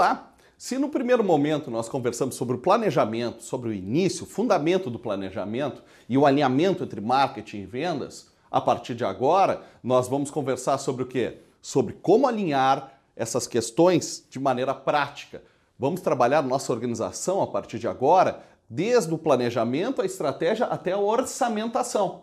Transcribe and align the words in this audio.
Olá! 0.00 0.32
Se 0.56 0.78
no 0.78 0.88
primeiro 0.88 1.22
momento 1.22 1.70
nós 1.70 1.86
conversamos 1.86 2.34
sobre 2.34 2.56
o 2.56 2.58
planejamento, 2.58 3.42
sobre 3.42 3.68
o 3.68 3.72
início, 3.74 4.24
o 4.24 4.26
fundamento 4.26 4.88
do 4.88 4.98
planejamento 4.98 5.82
e 6.08 6.16
o 6.16 6.24
alinhamento 6.24 6.82
entre 6.82 7.02
marketing 7.02 7.58
e 7.58 7.66
vendas, 7.66 8.30
a 8.50 8.62
partir 8.62 8.94
de 8.94 9.04
agora 9.04 9.60
nós 9.84 10.08
vamos 10.08 10.30
conversar 10.30 10.78
sobre 10.78 11.02
o 11.02 11.06
quê? 11.06 11.42
Sobre 11.60 11.92
como 11.92 12.26
alinhar 12.26 12.98
essas 13.14 13.46
questões 13.46 14.26
de 14.30 14.40
maneira 14.40 14.72
prática. 14.72 15.42
Vamos 15.78 16.00
trabalhar 16.00 16.40
nossa 16.40 16.72
organização 16.72 17.42
a 17.42 17.46
partir 17.46 17.78
de 17.78 17.86
agora, 17.86 18.42
desde 18.70 19.12
o 19.12 19.18
planejamento, 19.18 20.00
a 20.00 20.06
estratégia 20.06 20.64
até 20.64 20.92
a 20.92 20.98
orçamentação. 20.98 22.22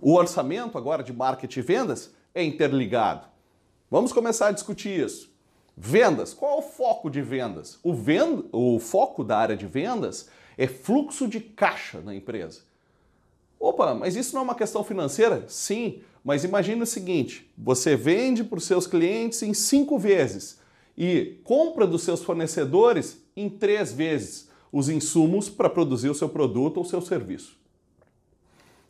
O 0.00 0.14
orçamento 0.14 0.78
agora 0.78 1.02
de 1.02 1.12
marketing 1.12 1.58
e 1.58 1.62
vendas 1.64 2.14
é 2.34 2.42
interligado. 2.42 3.28
Vamos 3.90 4.10
começar 4.10 4.46
a 4.46 4.52
discutir 4.52 5.04
isso. 5.04 5.30
Vendas, 5.76 6.34
qual 6.34 6.56
é 6.56 6.58
o 6.58 6.62
foco 6.62 7.10
de 7.10 7.22
vendas? 7.22 7.78
O, 7.82 7.94
vend... 7.94 8.44
o 8.52 8.78
foco 8.78 9.24
da 9.24 9.38
área 9.38 9.56
de 9.56 9.66
vendas 9.66 10.28
é 10.58 10.66
fluxo 10.66 11.26
de 11.26 11.40
caixa 11.40 12.00
na 12.00 12.14
empresa. 12.14 12.60
Opa, 13.58 13.94
mas 13.94 14.16
isso 14.16 14.34
não 14.34 14.40
é 14.40 14.44
uma 14.44 14.54
questão 14.54 14.82
financeira? 14.82 15.44
Sim, 15.48 16.00
mas 16.24 16.44
imagine 16.44 16.82
o 16.82 16.86
seguinte: 16.86 17.50
você 17.56 17.94
vende 17.94 18.42
para 18.42 18.58
os 18.58 18.64
seus 18.64 18.86
clientes 18.86 19.42
em 19.42 19.52
cinco 19.52 19.98
vezes 19.98 20.58
e 20.96 21.38
compra 21.44 21.86
dos 21.86 22.02
seus 22.02 22.22
fornecedores 22.22 23.22
em 23.36 23.48
três 23.48 23.92
vezes 23.92 24.48
os 24.72 24.88
insumos 24.88 25.48
para 25.48 25.68
produzir 25.68 26.08
o 26.08 26.14
seu 26.14 26.28
produto 26.28 26.78
ou 26.78 26.84
seu 26.84 27.00
serviço. 27.00 27.59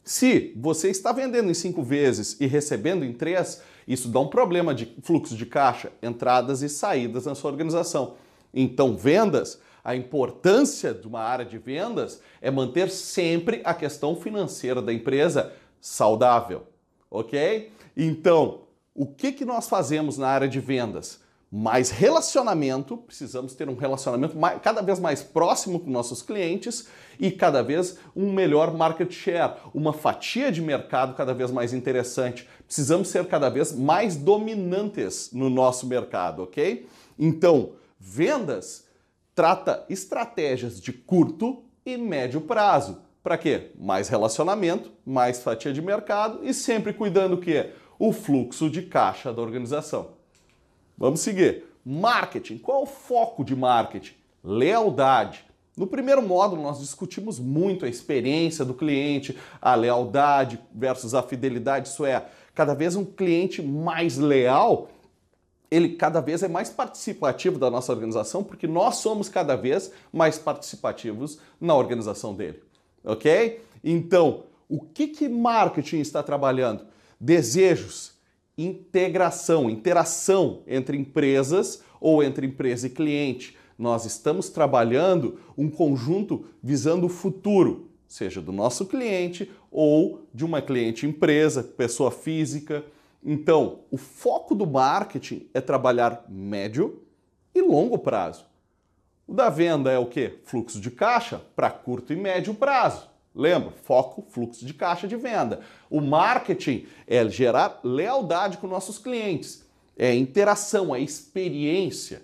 Se 0.03 0.53
você 0.57 0.91
está 0.91 1.13
vendendo 1.13 1.51
em 1.51 1.55
cinco 1.55 1.83
vezes 1.83 2.37
e 2.41 2.47
recebendo 2.47 3.05
em 3.05 3.13
três, 3.13 3.63
isso 3.87 4.09
dá 4.09 4.21
um 4.21 4.29
problema 4.29 4.75
de 4.75 4.97
fluxo 5.03 5.37
de 5.37 5.47
caixa, 5.47 5.93
entradas 6.03 6.63
e 6.63 6.69
saídas 6.69 7.27
na 7.27 7.35
sua 7.35 7.51
organização. 7.51 8.17
Então, 8.53 8.97
vendas, 8.97 9.61
a 9.85 9.95
importância 9.95 10.93
de 10.93 11.07
uma 11.07 11.21
área 11.21 11.45
de 11.45 11.59
vendas 11.59 12.21
é 12.41 12.51
manter 12.51 12.91
sempre 12.91 13.61
a 13.65 13.75
questão 13.75 14.17
financeira 14.17 14.83
da 14.83 14.93
empresa 14.93 15.53
saudável, 15.81 16.67
ok? 17.11 17.73
Então, 17.97 18.63
o 18.95 19.07
que, 19.07 19.33
que 19.33 19.45
nós 19.45 19.69
fazemos 19.69 20.19
na 20.19 20.29
área 20.29 20.49
de 20.49 20.61
vendas? 20.61 21.21
Mais 21.51 21.91
relacionamento, 21.91 22.97
precisamos 22.97 23.55
ter 23.55 23.69
um 23.69 23.75
relacionamento 23.75 24.39
mais, 24.39 24.61
cada 24.63 24.81
vez 24.81 25.01
mais 25.01 25.21
próximo 25.21 25.81
com 25.81 25.91
nossos 25.91 26.23
clientes 26.23 26.87
e 27.19 27.29
cada 27.29 27.61
vez 27.61 27.99
um 28.15 28.33
melhor 28.33 28.73
market 28.73 29.11
share, 29.11 29.55
uma 29.75 29.93
fatia 29.93 30.53
de 30.53 30.63
mercado 30.63 31.15
cada 31.17 31.35
vez 31.35 31.51
mais 31.51 31.73
interessante. 31.73 32.49
Precisamos 32.65 33.09
ser 33.09 33.27
cada 33.27 33.49
vez 33.49 33.73
mais 33.73 34.15
dominantes 34.15 35.31
no 35.33 35.51
nosso 35.51 35.89
mercado, 35.89 36.45
ok? 36.45 36.87
Então, 37.19 37.73
vendas 37.99 38.87
trata 39.35 39.85
estratégias 39.89 40.81
de 40.81 40.93
curto 40.93 41.65
e 41.85 41.97
médio 41.97 42.41
prazo. 42.43 43.03
Para 43.25 43.37
quê? 43.37 43.73
Mais 43.77 44.09
relacionamento, 44.09 44.93
mais 45.05 45.43
fatia 45.43 45.73
de 45.73 45.83
mercado 45.83 46.41
e 46.45 46.55
sempre 46.55 46.93
cuidando 46.93 47.35
o 47.35 47.41
quê? 47.41 47.73
O 47.99 48.13
fluxo 48.13 48.71
de 48.71 48.83
caixa 48.83 49.33
da 49.33 49.43
organização. 49.43 50.20
Vamos 51.01 51.21
seguir. 51.21 51.65
Marketing. 51.83 52.59
Qual 52.59 52.81
é 52.81 52.83
o 52.83 52.87
foco 52.87 53.43
de 53.43 53.57
marketing? 53.57 54.13
Lealdade. 54.45 55.47
No 55.75 55.87
primeiro 55.87 56.21
módulo, 56.21 56.61
nós 56.61 56.79
discutimos 56.79 57.39
muito 57.39 57.87
a 57.87 57.89
experiência 57.89 58.67
do 58.67 58.75
cliente, 58.75 59.35
a 59.63 59.75
lealdade 59.75 60.61
versus 60.75 61.15
a 61.15 61.23
fidelidade. 61.23 61.89
Isso 61.89 62.05
é, 62.05 62.27
cada 62.55 62.75
vez 62.75 62.97
um 62.97 63.05
cliente 63.05 63.63
mais 63.63 64.19
leal, 64.19 64.91
ele 65.71 65.91
cada 65.91 66.21
vez 66.21 66.43
é 66.43 66.49
mais 66.49 66.69
participativo 66.69 67.59
da 67.59 67.71
nossa 67.71 67.93
organização, 67.93 68.45
porque 68.45 68.67
nós 68.67 68.97
somos 68.97 69.31
cada 69.31 69.57
vez 69.57 69.91
mais 70.13 70.37
participativos 70.37 71.39
na 71.59 71.75
organização 71.75 72.35
dele. 72.35 72.63
Ok? 73.03 73.65
Então, 73.83 74.43
o 74.69 74.81
que, 74.81 75.07
que 75.07 75.31
marketing 75.31 76.01
está 76.01 76.23
trabalhando? 76.23 76.85
Desejos, 77.19 78.10
integração, 78.65 79.69
interação 79.69 80.63
entre 80.67 80.97
empresas 80.97 81.83
ou 82.01 82.23
entre 82.23 82.47
empresa 82.47 82.87
e 82.87 82.91
cliente. 82.91 83.57
Nós 83.79 84.05
estamos 84.05 84.51
trabalhando 84.51 85.39
um 85.57 85.71
conjunto 85.71 86.45
visando 86.63 87.07
o 87.07 87.11
futuro, 87.11 87.91
seja 88.07 88.41
do 88.41 88.53
nosso 88.53 88.87
cliente 88.87 89.51
ou 89.71 90.27
de 90.35 90.45
uma 90.45 90.61
cliente 90.61 91.07
empresa, 91.07 91.63
pessoa 91.63 92.11
física. 92.11 92.85
Então, 93.25 93.81
o 93.91 93.97
foco 93.97 94.55
do 94.55 94.67
marketing 94.67 95.47
é 95.53 95.61
trabalhar 95.61 96.25
médio 96.29 97.03
e 97.55 97.61
longo 97.61 97.99
prazo. 97.99 98.47
O 99.27 99.35
da 99.35 99.49
venda 99.49 99.91
é 99.93 99.99
o 99.99 100.07
que? 100.07 100.41
Fluxo 100.45 100.81
de 100.81 100.91
caixa 100.91 101.41
para 101.55 101.71
curto 101.71 102.13
e 102.13 102.17
médio 102.17 102.55
prazo. 102.55 103.10
Lembra? 103.35 103.73
Foco, 103.83 104.25
fluxo 104.29 104.65
de 104.65 104.75
caixa 104.75 105.07
de 105.07 105.17
venda. 105.17 105.61
O 105.89 106.01
marketing 106.01 106.87
é 107.07 107.29
gerar 107.29 107.81
lealdade 107.85 108.59
com 108.59 108.67
nossos 108.67 108.99
clientes. 108.99 109.65
É 109.97 110.15
interação, 110.15 110.95
é 110.95 111.01
experiência. 111.01 112.23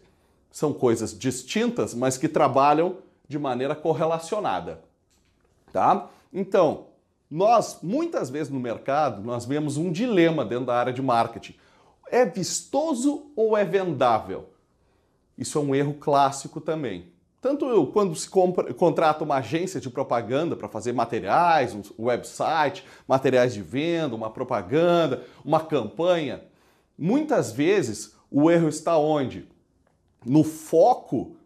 São 0.50 0.72
coisas 0.72 1.16
distintas, 1.16 1.94
mas 1.94 2.16
que 2.16 2.28
trabalham 2.28 2.98
de 3.28 3.38
maneira 3.38 3.74
correlacionada. 3.74 4.82
Tá? 5.72 6.08
Então, 6.32 6.86
nós 7.30 7.80
muitas 7.82 8.30
vezes 8.30 8.52
no 8.52 8.58
mercado 8.60 9.22
nós 9.22 9.44
vemos 9.44 9.76
um 9.76 9.92
dilema 9.92 10.44
dentro 10.44 10.66
da 10.66 10.74
área 10.76 10.92
de 10.92 11.02
marketing. 11.02 11.54
É 12.08 12.24
vistoso 12.24 13.30
ou 13.34 13.56
é 13.56 13.64
vendável? 13.64 14.48
Isso 15.36 15.58
é 15.58 15.60
um 15.60 15.74
erro 15.74 15.94
clássico 15.94 16.60
também. 16.60 17.12
Tanto 17.40 17.86
quando 17.92 18.14
se 18.14 18.28
compra, 18.28 18.72
contrata 18.72 19.22
uma 19.22 19.36
agência 19.36 19.80
de 19.80 19.90
propaganda 19.90 20.56
para 20.56 20.68
fazer 20.68 20.92
materiais, 20.92 21.74
um 21.74 21.82
website, 22.06 22.84
materiais 23.06 23.52
de 23.52 23.62
venda, 23.62 24.16
uma 24.16 24.30
propaganda, 24.30 25.22
uma 25.44 25.60
campanha, 25.60 26.44
muitas 26.98 27.52
vezes 27.52 28.14
o 28.30 28.50
erro 28.50 28.68
está 28.68 28.96
onde? 28.98 29.46
No 30.24 30.42
foco 30.42 31.36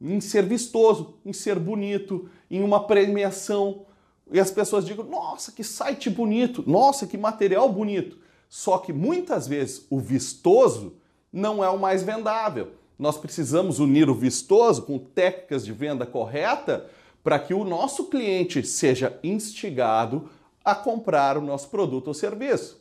em 0.00 0.20
ser 0.20 0.46
vistoso, 0.46 1.18
em 1.26 1.32
ser 1.32 1.58
bonito, 1.58 2.30
em 2.50 2.62
uma 2.62 2.86
premiação. 2.86 3.84
E 4.32 4.40
as 4.40 4.50
pessoas 4.50 4.86
digam: 4.86 5.04
nossa, 5.04 5.52
que 5.52 5.62
site 5.62 6.08
bonito, 6.08 6.64
nossa, 6.66 7.06
que 7.06 7.18
material 7.18 7.70
bonito. 7.70 8.18
Só 8.48 8.78
que 8.78 8.92
muitas 8.92 9.46
vezes 9.46 9.86
o 9.90 10.00
vistoso 10.00 10.96
não 11.32 11.62
é 11.62 11.68
o 11.68 11.78
mais 11.78 12.02
vendável 12.02 12.79
nós 13.00 13.16
precisamos 13.16 13.80
unir 13.80 14.10
o 14.10 14.14
vistoso 14.14 14.82
com 14.82 14.98
técnicas 14.98 15.64
de 15.64 15.72
venda 15.72 16.04
correta 16.04 16.84
para 17.24 17.38
que 17.38 17.54
o 17.54 17.64
nosso 17.64 18.10
cliente 18.10 18.62
seja 18.62 19.18
instigado 19.24 20.28
a 20.62 20.74
comprar 20.74 21.38
o 21.38 21.40
nosso 21.40 21.70
produto 21.70 22.08
ou 22.08 22.14
serviço. 22.14 22.78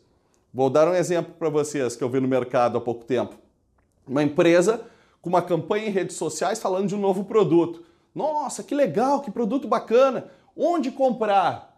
Vou 0.53 0.69
dar 0.69 0.89
um 0.89 0.93
exemplo 0.93 1.33
para 1.39 1.47
vocês 1.47 1.95
que 1.95 2.03
eu 2.03 2.09
vi 2.09 2.19
no 2.19 2.27
mercado 2.27 2.77
há 2.77 2.81
pouco 2.81 3.05
tempo. 3.05 3.35
Uma 4.05 4.21
empresa 4.21 4.81
com 5.21 5.29
uma 5.29 5.41
campanha 5.41 5.87
em 5.87 5.91
redes 5.91 6.17
sociais 6.17 6.59
falando 6.59 6.89
de 6.89 6.95
um 6.95 6.99
novo 6.99 7.23
produto. 7.23 7.85
Nossa, 8.13 8.61
que 8.61 8.75
legal, 8.75 9.21
que 9.21 9.31
produto 9.31 9.69
bacana! 9.69 10.29
Onde 10.53 10.91
comprar? 10.91 11.68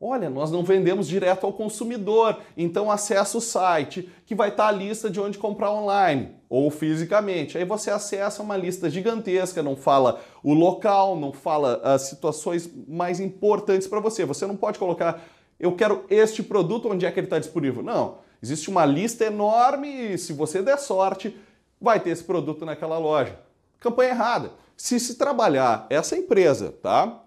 Olha, 0.00 0.30
nós 0.30 0.52
não 0.52 0.62
vendemos 0.62 1.08
direto 1.08 1.44
ao 1.44 1.52
consumidor, 1.52 2.38
então 2.56 2.88
acessa 2.88 3.36
o 3.36 3.40
site 3.40 4.08
que 4.24 4.34
vai 4.34 4.50
estar 4.50 4.68
a 4.68 4.72
lista 4.72 5.10
de 5.10 5.20
onde 5.20 5.38
comprar 5.38 5.72
online 5.72 6.36
ou 6.48 6.70
fisicamente. 6.70 7.58
Aí 7.58 7.64
você 7.64 7.90
acessa 7.90 8.40
uma 8.40 8.56
lista 8.56 8.88
gigantesca, 8.88 9.60
não 9.60 9.74
fala 9.74 10.20
o 10.42 10.54
local, 10.54 11.16
não 11.16 11.32
fala 11.32 11.80
as 11.82 12.02
situações 12.02 12.70
mais 12.86 13.18
importantes 13.18 13.88
para 13.88 13.98
você. 13.98 14.24
Você 14.24 14.46
não 14.46 14.56
pode 14.56 14.78
colocar, 14.78 15.20
eu 15.58 15.74
quero 15.74 16.04
este 16.08 16.44
produto, 16.44 16.88
onde 16.88 17.04
é 17.04 17.10
que 17.10 17.18
ele 17.18 17.26
está 17.26 17.40
disponível? 17.40 17.82
Não. 17.82 18.18
Existe 18.40 18.70
uma 18.70 18.86
lista 18.86 19.24
enorme 19.24 20.12
e 20.12 20.18
se 20.18 20.32
você 20.32 20.62
der 20.62 20.78
sorte, 20.78 21.36
vai 21.80 21.98
ter 21.98 22.10
esse 22.10 22.22
produto 22.22 22.64
naquela 22.64 22.98
loja. 22.98 23.36
Campanha 23.80 24.10
errada. 24.10 24.52
Se 24.76 25.00
se 25.00 25.16
trabalhar 25.16 25.88
essa 25.90 26.16
empresa, 26.16 26.72
tá? 26.80 27.24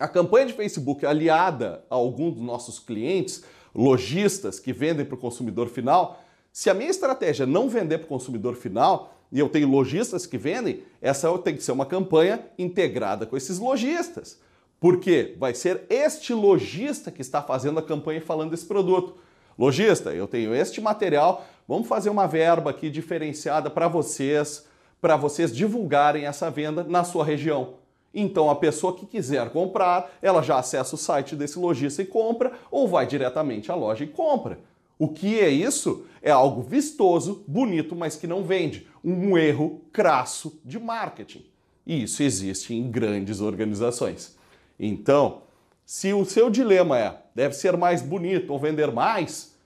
A 0.00 0.08
campanha 0.08 0.46
de 0.46 0.54
Facebook 0.54 1.04
aliada 1.04 1.84
a 1.90 1.94
algum 1.94 2.30
dos 2.30 2.42
nossos 2.42 2.78
clientes, 2.78 3.44
lojistas 3.74 4.58
que 4.58 4.72
vendem 4.72 5.04
para 5.04 5.14
o 5.14 5.18
consumidor 5.18 5.68
final, 5.68 6.24
se 6.50 6.70
a 6.70 6.74
minha 6.74 6.88
estratégia 6.88 7.42
é 7.42 7.46
não 7.46 7.68
vender 7.68 7.98
para 7.98 8.06
o 8.06 8.08
consumidor 8.08 8.54
final 8.56 9.14
e 9.30 9.38
eu 9.38 9.50
tenho 9.50 9.68
lojistas 9.68 10.24
que 10.24 10.38
vendem, 10.38 10.82
essa 11.02 11.36
tem 11.40 11.54
que 11.54 11.62
ser 11.62 11.72
uma 11.72 11.84
campanha 11.84 12.46
integrada 12.58 13.26
com 13.26 13.36
esses 13.36 13.58
lojistas. 13.58 14.40
Porque 14.80 15.36
vai 15.38 15.52
ser 15.52 15.82
este 15.90 16.32
lojista 16.32 17.10
que 17.10 17.20
está 17.20 17.42
fazendo 17.42 17.78
a 17.78 17.82
campanha 17.82 18.22
falando 18.22 18.52
desse 18.52 18.64
produto. 18.64 19.18
Lojista, 19.58 20.14
eu 20.14 20.26
tenho 20.26 20.54
este 20.54 20.80
material, 20.80 21.44
vamos 21.68 21.86
fazer 21.86 22.08
uma 22.08 22.26
verba 22.26 22.70
aqui 22.70 22.88
diferenciada 22.88 23.68
para 23.68 23.86
vocês, 23.86 24.66
para 24.98 25.14
vocês 25.14 25.54
divulgarem 25.54 26.24
essa 26.24 26.50
venda 26.50 26.82
na 26.82 27.04
sua 27.04 27.22
região. 27.22 27.79
Então 28.14 28.50
a 28.50 28.56
pessoa 28.56 28.96
que 28.96 29.06
quiser 29.06 29.50
comprar, 29.50 30.10
ela 30.20 30.42
já 30.42 30.58
acessa 30.58 30.94
o 30.94 30.98
site 30.98 31.36
desse 31.36 31.58
lojista 31.58 32.02
e 32.02 32.06
compra, 32.06 32.52
ou 32.70 32.88
vai 32.88 33.06
diretamente 33.06 33.70
à 33.70 33.74
loja 33.74 34.04
e 34.04 34.08
compra. 34.08 34.58
O 34.98 35.08
que 35.08 35.40
é 35.40 35.48
isso? 35.48 36.04
É 36.20 36.30
algo 36.30 36.60
vistoso, 36.60 37.42
bonito, 37.46 37.96
mas 37.96 38.16
que 38.16 38.26
não 38.26 38.44
vende. 38.44 38.86
um 39.02 39.38
erro 39.38 39.80
crasso 39.90 40.60
de 40.62 40.78
marketing. 40.78 41.46
E 41.86 42.02
isso 42.02 42.22
existe 42.22 42.74
em 42.74 42.90
grandes 42.90 43.40
organizações. 43.40 44.36
Então, 44.78 45.42
se 45.86 46.12
o 46.12 46.24
seu 46.24 46.50
dilema 46.50 46.98
é 46.98 47.22
deve 47.34 47.54
ser 47.54 47.76
mais 47.76 48.02
bonito 48.02 48.52
ou 48.52 48.58
vender 48.58 48.92
mais, 48.92 49.56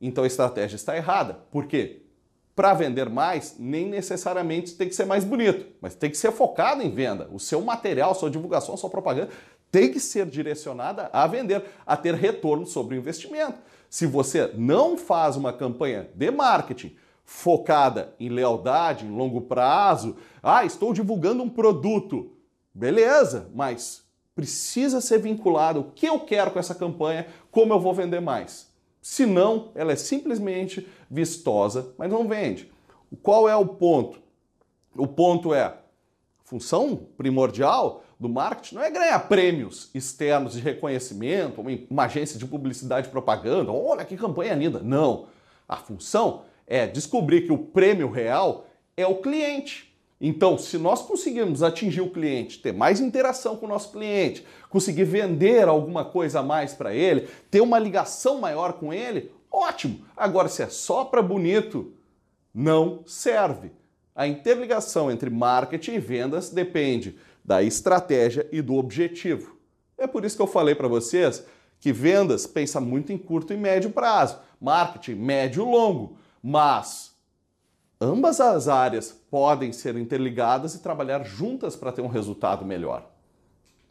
então 0.00 0.24
a 0.24 0.26
estratégia 0.26 0.76
está 0.76 0.96
errada. 0.96 1.34
Por 1.50 1.66
quê? 1.66 2.02
Para 2.58 2.74
vender 2.74 3.08
mais, 3.08 3.54
nem 3.56 3.86
necessariamente 3.86 4.74
tem 4.74 4.88
que 4.88 4.94
ser 4.96 5.04
mais 5.04 5.22
bonito, 5.22 5.64
mas 5.80 5.94
tem 5.94 6.10
que 6.10 6.16
ser 6.16 6.32
focado 6.32 6.82
em 6.82 6.90
venda. 6.90 7.28
O 7.32 7.38
seu 7.38 7.60
material, 7.60 8.16
sua 8.16 8.28
divulgação, 8.28 8.76
sua 8.76 8.90
propaganda 8.90 9.30
tem 9.70 9.92
que 9.92 10.00
ser 10.00 10.26
direcionada 10.26 11.08
a 11.12 11.24
vender, 11.28 11.62
a 11.86 11.96
ter 11.96 12.16
retorno 12.16 12.66
sobre 12.66 12.96
o 12.96 12.98
investimento. 12.98 13.60
Se 13.88 14.06
você 14.06 14.50
não 14.56 14.98
faz 14.98 15.36
uma 15.36 15.52
campanha 15.52 16.10
de 16.12 16.32
marketing 16.32 16.96
focada 17.24 18.12
em 18.18 18.28
lealdade, 18.28 19.06
em 19.06 19.16
longo 19.16 19.42
prazo, 19.42 20.16
ah, 20.42 20.64
estou 20.64 20.92
divulgando 20.92 21.44
um 21.44 21.48
produto, 21.48 22.32
beleza, 22.74 23.48
mas 23.54 24.02
precisa 24.34 25.00
ser 25.00 25.18
vinculado 25.18 25.78
o 25.78 25.92
que 25.92 26.06
eu 26.06 26.18
quero 26.18 26.50
com 26.50 26.58
essa 26.58 26.74
campanha, 26.74 27.28
como 27.52 27.72
eu 27.72 27.78
vou 27.78 27.94
vender 27.94 28.18
mais. 28.18 28.68
Senão, 29.10 29.72
ela 29.74 29.90
é 29.90 29.96
simplesmente 29.96 30.86
vistosa, 31.10 31.94
mas 31.96 32.10
não 32.10 32.28
vende. 32.28 32.70
Qual 33.22 33.48
é 33.48 33.56
o 33.56 33.64
ponto? 33.64 34.20
O 34.94 35.06
ponto 35.06 35.54
é 35.54 35.78
função 36.44 36.94
primordial 37.16 38.04
do 38.20 38.28
marketing 38.28 38.74
não 38.74 38.82
é 38.82 38.90
ganhar 38.90 39.18
prêmios 39.20 39.88
externos 39.94 40.52
de 40.52 40.60
reconhecimento, 40.60 41.64
uma 41.88 42.04
agência 42.04 42.38
de 42.38 42.44
publicidade 42.44 43.08
e 43.08 43.10
propaganda, 43.10 43.72
olha 43.72 44.04
que 44.04 44.14
campanha 44.14 44.52
linda. 44.52 44.80
Não. 44.80 45.28
A 45.66 45.76
função 45.76 46.42
é 46.66 46.86
descobrir 46.86 47.46
que 47.46 47.52
o 47.52 47.56
prêmio 47.56 48.10
real 48.10 48.66
é 48.94 49.06
o 49.06 49.22
cliente. 49.22 49.87
Então, 50.20 50.58
se 50.58 50.76
nós 50.78 51.02
conseguirmos 51.02 51.62
atingir 51.62 52.00
o 52.00 52.10
cliente, 52.10 52.58
ter 52.58 52.72
mais 52.72 53.00
interação 53.00 53.56
com 53.56 53.66
o 53.66 53.68
nosso 53.68 53.92
cliente, 53.92 54.44
conseguir 54.68 55.04
vender 55.04 55.68
alguma 55.68 56.04
coisa 56.04 56.40
a 56.40 56.42
mais 56.42 56.74
para 56.74 56.92
ele, 56.92 57.28
ter 57.50 57.60
uma 57.60 57.78
ligação 57.78 58.40
maior 58.40 58.72
com 58.74 58.92
ele, 58.92 59.30
ótimo. 59.50 60.04
Agora, 60.16 60.48
se 60.48 60.62
é 60.62 60.68
só 60.68 61.04
para 61.04 61.22
bonito, 61.22 61.92
não 62.52 63.04
serve. 63.06 63.70
A 64.14 64.26
interligação 64.26 65.10
entre 65.10 65.30
marketing 65.30 65.92
e 65.92 66.00
vendas 66.00 66.50
depende 66.50 67.16
da 67.44 67.62
estratégia 67.62 68.48
e 68.50 68.60
do 68.60 68.74
objetivo. 68.74 69.56
É 69.96 70.08
por 70.08 70.24
isso 70.24 70.34
que 70.34 70.42
eu 70.42 70.46
falei 70.48 70.74
para 70.74 70.88
vocês 70.88 71.44
que 71.80 71.92
vendas 71.92 72.44
pensa 72.44 72.80
muito 72.80 73.12
em 73.12 73.18
curto 73.18 73.52
e 73.52 73.56
médio 73.56 73.90
prazo, 73.90 74.40
marketing 74.60 75.14
médio 75.14 75.62
e 75.62 75.70
longo, 75.70 76.18
mas 76.42 77.16
ambas 78.00 78.40
as 78.40 78.68
áreas 78.68 79.12
podem 79.30 79.72
ser 79.72 79.96
interligadas 79.96 80.74
e 80.74 80.82
trabalhar 80.82 81.24
juntas 81.24 81.76
para 81.76 81.92
ter 81.92 82.02
um 82.02 82.08
resultado 82.08 82.64
melhor. 82.64 83.08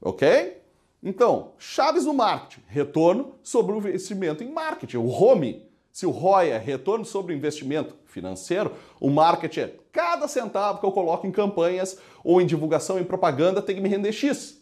OK? 0.01 0.61
Então, 1.01 1.51
chaves 1.57 2.05
do 2.05 2.13
marketing: 2.13 2.63
retorno 2.67 3.35
sobre 3.43 3.73
o 3.73 3.77
investimento 3.77 4.43
em 4.43 4.51
marketing, 4.51 4.97
o 4.97 5.07
home. 5.07 5.65
Se 5.91 6.05
o 6.05 6.11
ROI 6.11 6.49
é 6.49 6.59
retorno 6.59 7.03
sobre 7.03 7.33
o 7.33 7.35
investimento 7.35 7.95
financeiro, 8.05 8.71
o 8.99 9.09
marketing 9.09 9.61
é 9.61 9.75
cada 9.91 10.27
centavo 10.27 10.79
que 10.79 10.85
eu 10.85 10.91
coloco 10.91 11.25
em 11.25 11.31
campanhas 11.31 11.97
ou 12.23 12.39
em 12.39 12.45
divulgação, 12.45 12.99
em 12.99 13.03
propaganda, 13.03 13.63
tem 13.63 13.75
que 13.75 13.81
me 13.81 13.89
render 13.89 14.11
X. 14.11 14.61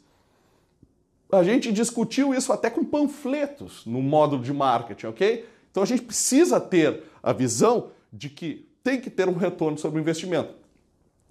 A 1.30 1.44
gente 1.44 1.74
discutiu 1.74 2.34
isso 2.34 2.54
até 2.54 2.70
com 2.70 2.86
panfletos 2.86 3.86
no 3.86 4.02
módulo 4.02 4.42
de 4.42 4.54
marketing, 4.54 5.08
ok? 5.08 5.46
Então 5.70 5.84
a 5.84 5.86
gente 5.86 6.04
precisa 6.04 6.58
ter 6.62 7.04
a 7.22 7.34
visão 7.34 7.90
de 8.14 8.30
que 8.30 8.66
tem 8.86 9.02
que 9.02 9.10
ter 9.10 9.28
um 9.28 9.34
retorno 9.34 9.80
sobre 9.80 10.00
o 10.00 10.02
investimento. 10.04 10.54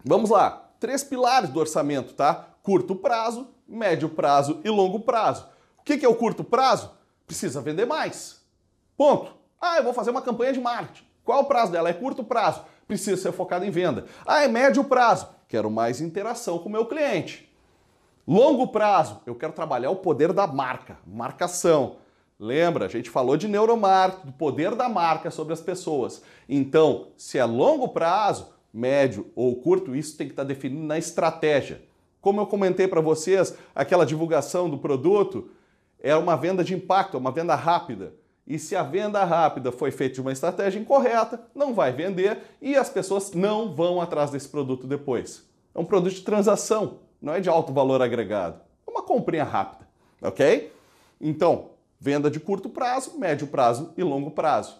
Vamos 0.04 0.28
lá, 0.28 0.72
três 0.80 1.04
pilares 1.04 1.50
do 1.50 1.60
orçamento, 1.60 2.12
tá? 2.12 2.48
Curto 2.64 2.96
prazo, 2.96 3.46
médio 3.68 4.08
prazo 4.08 4.60
e 4.64 4.68
longo 4.68 4.98
prazo. 4.98 5.46
O 5.78 5.84
que 5.84 6.04
é 6.04 6.08
o 6.08 6.16
curto 6.16 6.42
prazo? 6.42 6.90
Precisa 7.24 7.60
vender 7.60 7.86
mais. 7.86 8.44
Ponto. 8.96 9.32
Ah, 9.60 9.76
eu 9.76 9.84
vou 9.84 9.94
fazer 9.94 10.10
uma 10.10 10.20
campanha 10.20 10.52
de 10.52 10.60
marketing. 10.60 11.04
Qual 11.24 11.42
o 11.42 11.44
prazo 11.44 11.70
dela? 11.70 11.88
É 11.88 11.92
curto 11.92 12.24
prazo. 12.24 12.64
Precisa 12.88 13.22
ser 13.22 13.30
focado 13.30 13.64
em 13.64 13.70
venda. 13.70 14.04
Ah, 14.26 14.42
é 14.42 14.48
médio 14.48 14.82
prazo. 14.82 15.28
Quero 15.46 15.70
mais 15.70 16.00
interação 16.00 16.58
com 16.58 16.68
o 16.68 16.72
meu 16.72 16.86
cliente. 16.86 17.48
Longo 18.26 18.66
prazo, 18.66 19.20
eu 19.24 19.34
quero 19.36 19.52
trabalhar 19.52 19.90
o 19.90 19.96
poder 19.96 20.32
da 20.32 20.46
marca, 20.46 20.98
marcação. 21.06 21.98
Lembra, 22.44 22.84
a 22.84 22.88
gente 22.88 23.08
falou 23.08 23.38
de 23.38 23.48
neuromarketing, 23.48 24.26
do 24.26 24.32
poder 24.34 24.74
da 24.74 24.86
marca 24.86 25.30
sobre 25.30 25.54
as 25.54 25.62
pessoas. 25.62 26.22
Então, 26.46 27.08
se 27.16 27.38
é 27.38 27.44
longo 27.46 27.88
prazo, 27.88 28.52
médio 28.70 29.32
ou 29.34 29.56
curto, 29.56 29.96
isso 29.96 30.14
tem 30.18 30.26
que 30.26 30.34
estar 30.34 30.44
definido 30.44 30.82
na 30.82 30.98
estratégia. 30.98 31.80
Como 32.20 32.42
eu 32.42 32.46
comentei 32.46 32.86
para 32.86 33.00
vocês, 33.00 33.56
aquela 33.74 34.04
divulgação 34.04 34.68
do 34.68 34.76
produto 34.76 35.48
é 35.98 36.14
uma 36.14 36.36
venda 36.36 36.62
de 36.62 36.74
impacto, 36.74 37.16
é 37.16 37.20
uma 37.20 37.32
venda 37.32 37.54
rápida. 37.54 38.12
E 38.46 38.58
se 38.58 38.76
a 38.76 38.82
venda 38.82 39.24
rápida 39.24 39.72
foi 39.72 39.90
feita 39.90 40.16
de 40.16 40.20
uma 40.20 40.32
estratégia 40.32 40.78
incorreta, 40.78 41.40
não 41.54 41.72
vai 41.72 41.92
vender 41.92 42.42
e 42.60 42.76
as 42.76 42.90
pessoas 42.90 43.32
não 43.32 43.74
vão 43.74 44.02
atrás 44.02 44.30
desse 44.30 44.50
produto 44.50 44.86
depois. 44.86 45.48
É 45.74 45.80
um 45.80 45.84
produto 45.86 46.12
de 46.12 46.20
transação, 46.20 46.98
não 47.22 47.32
é 47.32 47.40
de 47.40 47.48
alto 47.48 47.72
valor 47.72 48.02
agregado. 48.02 48.60
É 48.86 48.90
uma 48.90 49.02
comprinha 49.02 49.44
rápida, 49.44 49.88
ok? 50.20 50.70
Então, 51.18 51.72
venda 52.04 52.30
de 52.30 52.38
curto 52.38 52.68
prazo, 52.68 53.18
médio 53.18 53.46
prazo 53.46 53.94
e 53.96 54.02
longo 54.02 54.30
prazo. 54.30 54.76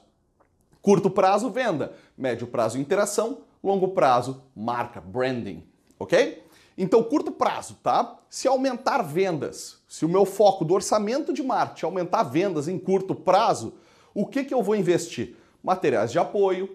Curto 0.82 1.09
prazo, 1.09 1.49
venda. 1.49 1.94
Médio 2.19 2.47
prazo, 2.47 2.79
interação. 2.79 3.38
Longo 3.62 3.88
prazo, 3.88 4.43
marca, 4.55 5.00
branding, 5.00 5.65
ok? 5.99 6.44
Então, 6.76 7.03
curto 7.03 7.32
prazo, 7.32 7.79
tá? 7.82 8.19
Se 8.29 8.47
aumentar 8.47 9.00
vendas, 9.00 9.79
se 9.88 10.05
o 10.05 10.09
meu 10.09 10.26
foco 10.26 10.67
do 10.67 10.75
orçamento 10.75 11.32
de 11.32 11.43
marketing 11.43 11.87
aumentar 11.87 12.25
vendas 12.25 12.69
em 12.69 12.79
curto 12.79 13.15
prazo, 13.15 13.72
o 14.13 14.27
que, 14.27 14.44
que 14.44 14.53
eu 14.53 14.63
vou 14.63 14.77
investir? 14.77 15.34
Materiais 15.63 16.13
de 16.13 16.19
apoio. 16.19 16.67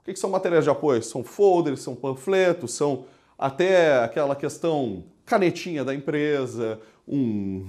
O 0.00 0.02
que, 0.02 0.12
que 0.12 0.18
são 0.18 0.28
materiais 0.28 0.64
de 0.64 0.70
apoio? 0.70 1.00
São 1.04 1.22
folders, 1.22 1.82
são 1.82 1.94
panfletos, 1.94 2.74
são 2.74 3.04
até 3.38 4.02
aquela 4.02 4.34
questão 4.34 5.04
canetinha 5.24 5.84
da 5.84 5.94
empresa, 5.94 6.80
um, 7.06 7.64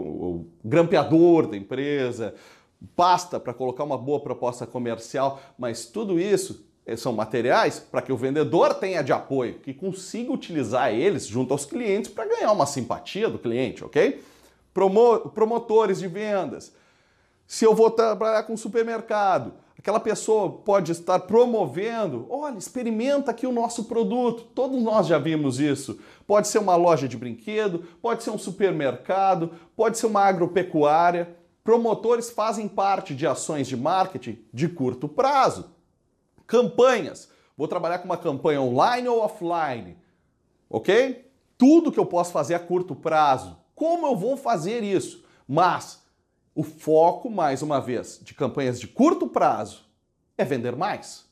um 0.00 0.46
grampeador 0.64 1.46
da 1.46 1.56
empresa, 1.56 2.34
pasta 2.96 3.38
para 3.38 3.54
colocar 3.54 3.84
uma 3.84 3.98
boa 3.98 4.20
proposta 4.20 4.66
comercial, 4.66 5.40
mas 5.58 5.86
tudo 5.86 6.18
isso 6.18 6.64
eh, 6.84 6.96
são 6.96 7.12
materiais 7.12 7.78
para 7.78 8.02
que 8.02 8.12
o 8.12 8.16
vendedor 8.16 8.74
tenha 8.74 9.02
de 9.02 9.12
apoio, 9.12 9.54
que 9.60 9.72
consiga 9.72 10.32
utilizar 10.32 10.92
eles 10.92 11.26
junto 11.26 11.52
aos 11.52 11.64
clientes 11.64 12.10
para 12.10 12.26
ganhar 12.26 12.52
uma 12.52 12.66
simpatia 12.66 13.28
do 13.28 13.38
cliente, 13.38 13.84
ok? 13.84 14.22
Promo 14.74 15.30
promotores 15.30 15.98
de 15.98 16.08
vendas. 16.08 16.74
Se 17.46 17.64
eu 17.64 17.74
vou 17.74 17.90
trabalhar 17.90 18.44
com 18.44 18.56
supermercado, 18.56 19.52
aquela 19.82 19.98
pessoa 19.98 20.48
pode 20.48 20.92
estar 20.92 21.18
promovendo, 21.18 22.24
olha, 22.30 22.56
experimenta 22.56 23.32
aqui 23.32 23.48
o 23.48 23.52
nosso 23.52 23.84
produto. 23.84 24.44
Todos 24.54 24.80
nós 24.80 25.08
já 25.08 25.18
vimos 25.18 25.58
isso. 25.58 25.98
Pode 26.24 26.46
ser 26.46 26.58
uma 26.58 26.76
loja 26.76 27.08
de 27.08 27.16
brinquedo, 27.16 27.84
pode 28.00 28.22
ser 28.22 28.30
um 28.30 28.38
supermercado, 28.38 29.50
pode 29.74 29.98
ser 29.98 30.06
uma 30.06 30.22
agropecuária. 30.22 31.36
Promotores 31.64 32.30
fazem 32.30 32.68
parte 32.68 33.12
de 33.12 33.26
ações 33.26 33.66
de 33.66 33.76
marketing 33.76 34.38
de 34.52 34.68
curto 34.68 35.08
prazo 35.08 35.70
Campanhas. 36.46 37.28
Vou 37.56 37.66
trabalhar 37.66 37.98
com 37.98 38.04
uma 38.04 38.16
campanha 38.16 38.60
online 38.60 39.08
ou 39.08 39.20
offline. 39.20 39.96
Ok? 40.70 41.28
Tudo 41.58 41.90
que 41.90 41.98
eu 41.98 42.06
posso 42.06 42.30
fazer 42.30 42.54
a 42.54 42.60
curto 42.60 42.94
prazo. 42.94 43.56
Como 43.74 44.06
eu 44.06 44.14
vou 44.14 44.36
fazer 44.36 44.84
isso? 44.84 45.24
Mas 45.48 46.01
o 46.54 46.62
foco, 46.62 47.30
mais 47.30 47.62
uma 47.62 47.80
vez, 47.80 48.20
de 48.22 48.34
campanhas 48.34 48.78
de 48.78 48.86
curto 48.86 49.26
prazo 49.26 49.84
é 50.36 50.44
vender 50.44 50.76
mais. 50.76 51.24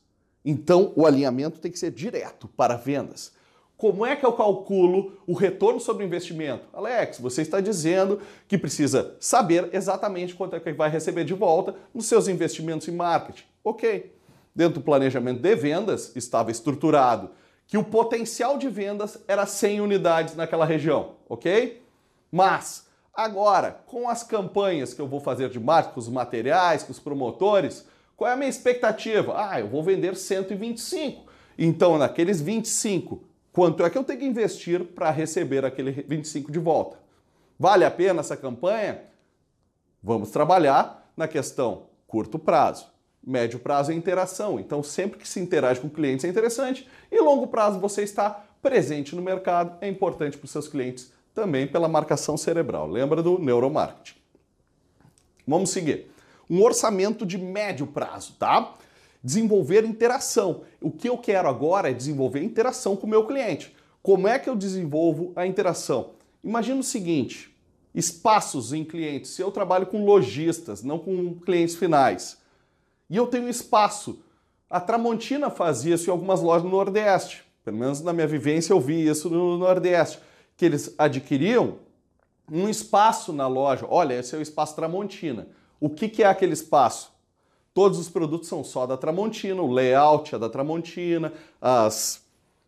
Então 0.43 0.91
o 0.95 1.05
alinhamento 1.05 1.59
tem 1.59 1.71
que 1.71 1.79
ser 1.79 1.91
direto 1.91 2.47
para 2.47 2.75
vendas. 2.75 3.33
Como 3.77 4.05
é 4.05 4.15
que 4.15 4.25
eu 4.25 4.33
calculo 4.33 5.17
o 5.25 5.33
retorno 5.33 5.79
sobre 5.79 6.03
o 6.03 6.07
investimento? 6.07 6.67
Alex, 6.71 7.19
você 7.19 7.41
está 7.41 7.59
dizendo 7.59 8.19
que 8.47 8.57
precisa 8.57 9.15
saber 9.19 9.69
exatamente 9.73 10.35
quanto 10.35 10.55
é 10.55 10.59
que 10.59 10.71
vai 10.71 10.89
receber 10.89 11.25
de 11.25 11.33
volta 11.33 11.75
nos 11.93 12.05
seus 12.05 12.27
investimentos 12.27 12.87
em 12.87 12.91
marketing. 12.91 13.45
Ok 13.63 14.21
dentro 14.55 14.79
do 14.79 14.85
planejamento 14.85 15.41
de 15.41 15.55
vendas, 15.55 16.15
estava 16.15 16.51
estruturado 16.51 17.31
que 17.67 17.77
o 17.77 17.83
potencial 17.83 18.57
de 18.57 18.67
vendas 18.67 19.17
era 19.27 19.45
100 19.45 19.81
unidades 19.81 20.35
naquela 20.35 20.65
região, 20.65 21.15
ok? 21.27 21.81
Mas 22.29 22.87
agora, 23.13 23.81
com 23.85 24.07
as 24.09 24.23
campanhas 24.23 24.93
que 24.93 25.01
eu 25.01 25.07
vou 25.07 25.19
fazer 25.19 25.49
de 25.49 25.59
marketing, 25.59 25.93
com 25.93 25.99
os 25.99 26.09
materiais, 26.09 26.83
com 26.83 26.91
os 26.91 26.99
promotores, 26.99 27.87
qual 28.15 28.29
é 28.29 28.33
a 28.33 28.37
minha 28.37 28.49
expectativa? 28.49 29.33
Ah, 29.35 29.59
eu 29.59 29.67
vou 29.67 29.83
vender 29.83 30.15
125. 30.15 31.31
Então, 31.57 31.97
naqueles 31.97 32.39
25, 32.39 33.23
quanto 33.51 33.83
é 33.83 33.89
que 33.89 33.97
eu 33.97 34.03
tenho 34.03 34.19
que 34.19 34.25
investir 34.25 34.83
para 34.83 35.09
receber 35.11 35.65
aquele 35.65 35.91
25 35.91 36.51
de 36.51 36.59
volta? 36.59 36.97
Vale 37.59 37.85
a 37.85 37.91
pena 37.91 38.21
essa 38.21 38.37
campanha? 38.37 39.01
Vamos 40.01 40.31
trabalhar 40.31 41.11
na 41.15 41.27
questão 41.27 41.87
curto 42.07 42.37
prazo, 42.37 42.91
Médio 43.23 43.59
prazo 43.59 43.91
é 43.91 43.95
interação. 43.95 44.59
Então, 44.59 44.81
sempre 44.81 45.19
que 45.19 45.27
se 45.27 45.39
interage 45.39 45.79
com 45.79 45.89
clientes 45.89 46.25
é 46.25 46.27
interessante. 46.27 46.87
E 47.11 47.21
longo 47.21 47.47
prazo, 47.47 47.79
você 47.79 48.01
está 48.01 48.43
presente 48.61 49.15
no 49.15 49.21
mercado, 49.21 49.77
é 49.79 49.87
importante 49.87 50.37
para 50.37 50.45
os 50.45 50.51
seus 50.51 50.67
clientes 50.67 51.13
também 51.33 51.67
pela 51.67 51.87
marcação 51.87 52.37
cerebral. 52.37 52.87
Lembra 52.87 53.21
do 53.21 53.39
neuromarketing? 53.39 54.19
Vamos 55.47 55.69
seguir. 55.69 56.11
Um 56.49 56.61
orçamento 56.61 57.25
de 57.25 57.37
médio 57.37 57.87
prazo, 57.87 58.35
tá? 58.37 58.73
Desenvolver 59.23 59.85
interação. 59.85 60.63
O 60.81 60.91
que 60.91 61.07
eu 61.07 61.17
quero 61.17 61.47
agora 61.47 61.89
é 61.89 61.93
desenvolver 61.93 62.43
interação 62.43 62.95
com 62.95 63.07
o 63.07 63.09
meu 63.09 63.25
cliente. 63.25 63.75
Como 64.01 64.27
é 64.27 64.39
que 64.39 64.49
eu 64.49 64.55
desenvolvo 64.55 65.31
a 65.35 65.45
interação? 65.45 66.11
Imagina 66.43 66.79
o 66.79 66.83
seguinte: 66.83 67.55
espaços 67.93 68.73
em 68.73 68.83
clientes. 68.83 69.31
Se 69.31 69.41
eu 69.41 69.51
trabalho 69.51 69.85
com 69.85 70.03
lojistas, 70.03 70.83
não 70.83 70.97
com 70.97 71.35
clientes 71.39 71.75
finais, 71.75 72.37
e 73.09 73.15
eu 73.15 73.27
tenho 73.27 73.47
espaço. 73.47 74.19
A 74.69 74.79
Tramontina 74.79 75.49
fazia 75.49 75.95
isso 75.95 76.09
em 76.09 76.11
algumas 76.11 76.41
lojas 76.41 76.63
no 76.63 76.69
Nordeste. 76.69 77.43
Pelo 77.63 77.77
menos 77.77 78.01
na 78.01 78.13
minha 78.13 78.27
vivência 78.27 78.73
eu 78.73 78.79
vi 78.79 79.05
isso 79.05 79.29
no 79.29 79.57
Nordeste. 79.57 80.19
Que 80.61 80.65
eles 80.65 80.93
adquiriam 80.95 81.79
um 82.47 82.69
espaço 82.69 83.33
na 83.33 83.47
loja. 83.47 83.83
Olha, 83.89 84.13
esse 84.13 84.35
é 84.35 84.37
o 84.37 84.43
espaço 84.43 84.75
Tramontina. 84.75 85.47
O 85.79 85.89
que, 85.89 86.07
que 86.07 86.21
é 86.21 86.27
aquele 86.27 86.53
espaço? 86.53 87.11
Todos 87.73 87.97
os 87.97 88.07
produtos 88.07 88.47
são 88.47 88.63
só 88.63 88.85
da 88.85 88.95
Tramontina, 88.95 89.59
o 89.59 89.71
layout 89.71 90.35
é 90.35 90.37
da 90.37 90.47
Tramontina, 90.47 91.33
as, 91.59 92.23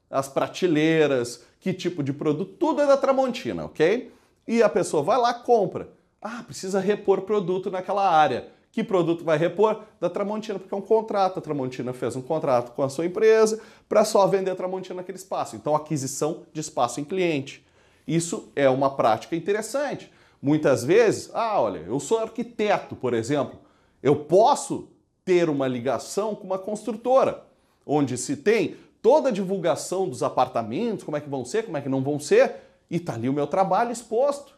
as 0.09 0.27
prateleiras, 0.27 1.43
que 1.59 1.71
tipo 1.71 2.01
de 2.01 2.11
produto, 2.11 2.55
tudo 2.55 2.81
é 2.81 2.87
da 2.87 2.97
Tramontina, 2.97 3.65
ok? 3.65 4.11
E 4.47 4.63
a 4.63 4.69
pessoa 4.69 5.03
vai 5.03 5.19
lá, 5.19 5.31
compra. 5.31 5.89
Ah, 6.19 6.41
precisa 6.41 6.79
repor 6.79 7.21
produto 7.21 7.69
naquela 7.69 8.09
área. 8.09 8.47
Que 8.71 8.83
produto 8.83 9.23
vai 9.23 9.37
repor? 9.37 9.83
Da 10.01 10.09
Tramontina, 10.09 10.57
porque 10.57 10.73
é 10.73 10.77
um 10.77 10.81
contrato. 10.81 11.37
A 11.37 11.41
Tramontina 11.43 11.93
fez 11.93 12.15
um 12.15 12.23
contrato 12.23 12.71
com 12.71 12.81
a 12.81 12.89
sua 12.89 13.05
empresa 13.05 13.61
para 13.87 14.03
só 14.03 14.25
vender 14.25 14.49
a 14.49 14.55
Tramontina 14.55 14.95
naquele 14.95 15.19
espaço. 15.19 15.55
Então, 15.55 15.75
aquisição 15.75 16.47
de 16.51 16.59
espaço 16.59 16.99
em 16.99 17.03
cliente. 17.03 17.63
Isso 18.07 18.51
é 18.55 18.69
uma 18.69 18.95
prática 18.95 19.35
interessante. 19.35 20.11
Muitas 20.41 20.83
vezes, 20.83 21.29
ah, 21.33 21.61
olha, 21.61 21.79
eu 21.79 21.99
sou 21.99 22.19
arquiteto, 22.19 22.95
por 22.95 23.13
exemplo, 23.13 23.59
eu 24.01 24.15
posso 24.15 24.89
ter 25.23 25.49
uma 25.49 25.67
ligação 25.67 26.35
com 26.35 26.45
uma 26.45 26.59
construtora, 26.59 27.43
onde 27.85 28.17
se 28.17 28.35
tem 28.35 28.75
toda 29.01 29.29
a 29.29 29.31
divulgação 29.31 30.07
dos 30.07 30.21
apartamentos, 30.21 31.03
como 31.03 31.15
é 31.17 31.21
que 31.21 31.29
vão 31.29 31.45
ser, 31.45 31.63
como 31.63 31.77
é 31.77 31.81
que 31.81 31.89
não 31.89 32.01
vão 32.01 32.19
ser, 32.19 32.55
e 32.89 32.97
está 32.97 33.13
ali 33.13 33.29
o 33.29 33.33
meu 33.33 33.47
trabalho 33.47 33.91
exposto. 33.91 34.53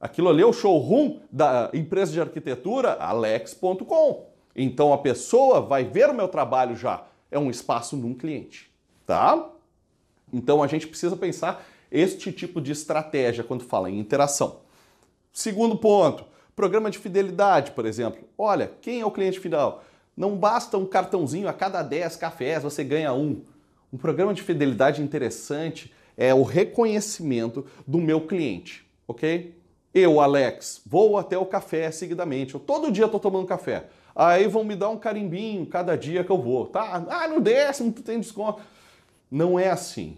Aquilo 0.00 0.28
ali 0.28 0.42
é 0.42 0.46
o 0.46 0.52
showroom 0.52 1.18
da 1.30 1.70
empresa 1.74 2.12
de 2.12 2.20
arquitetura 2.20 2.94
alex.com. 2.94 4.26
Então 4.54 4.92
a 4.92 4.98
pessoa 4.98 5.60
vai 5.60 5.84
ver 5.84 6.08
o 6.08 6.14
meu 6.14 6.28
trabalho 6.28 6.76
já. 6.76 7.04
É 7.30 7.38
um 7.38 7.50
espaço 7.50 7.96
num 7.96 8.14
cliente, 8.14 8.70
tá? 9.04 9.50
Então 10.32 10.62
a 10.62 10.66
gente 10.66 10.86
precisa 10.86 11.16
pensar 11.16 11.64
este 11.90 12.32
tipo 12.32 12.60
de 12.60 12.72
estratégia 12.72 13.44
quando 13.44 13.64
fala 13.64 13.90
em 13.90 13.98
interação. 13.98 14.60
Segundo 15.32 15.76
ponto, 15.76 16.24
programa 16.56 16.90
de 16.90 16.98
fidelidade, 16.98 17.70
por 17.72 17.86
exemplo. 17.86 18.28
Olha, 18.36 18.72
quem 18.80 19.00
é 19.00 19.06
o 19.06 19.10
cliente 19.10 19.38
final? 19.38 19.84
Não 20.16 20.36
basta 20.36 20.76
um 20.76 20.84
cartãozinho 20.84 21.48
a 21.48 21.52
cada 21.52 21.82
10 21.82 22.16
cafés 22.16 22.62
você 22.62 22.82
ganha 22.82 23.12
um. 23.12 23.42
Um 23.92 23.96
programa 23.96 24.34
de 24.34 24.42
fidelidade 24.42 25.00
interessante 25.00 25.92
é 26.16 26.34
o 26.34 26.42
reconhecimento 26.42 27.64
do 27.86 27.98
meu 27.98 28.22
cliente, 28.22 28.84
ok? 29.06 29.56
Eu, 29.94 30.20
Alex, 30.20 30.82
vou 30.84 31.16
até 31.16 31.38
o 31.38 31.46
café 31.46 31.90
seguidamente. 31.90 32.54
Eu 32.54 32.60
todo 32.60 32.90
dia 32.90 33.04
estou 33.04 33.20
tomando 33.20 33.46
café. 33.46 33.86
Aí 34.14 34.48
vão 34.48 34.64
me 34.64 34.74
dar 34.74 34.88
um 34.90 34.98
carimbinho 34.98 35.64
cada 35.64 35.96
dia 35.96 36.24
que 36.24 36.30
eu 36.30 36.42
vou. 36.42 36.66
Tá? 36.66 37.04
Ah, 37.08 37.28
no 37.28 37.40
décimo 37.40 37.92
tu 37.92 38.02
tem 38.02 38.18
desconto. 38.18 38.60
Não 39.30 39.58
é 39.58 39.70
assim. 39.70 40.16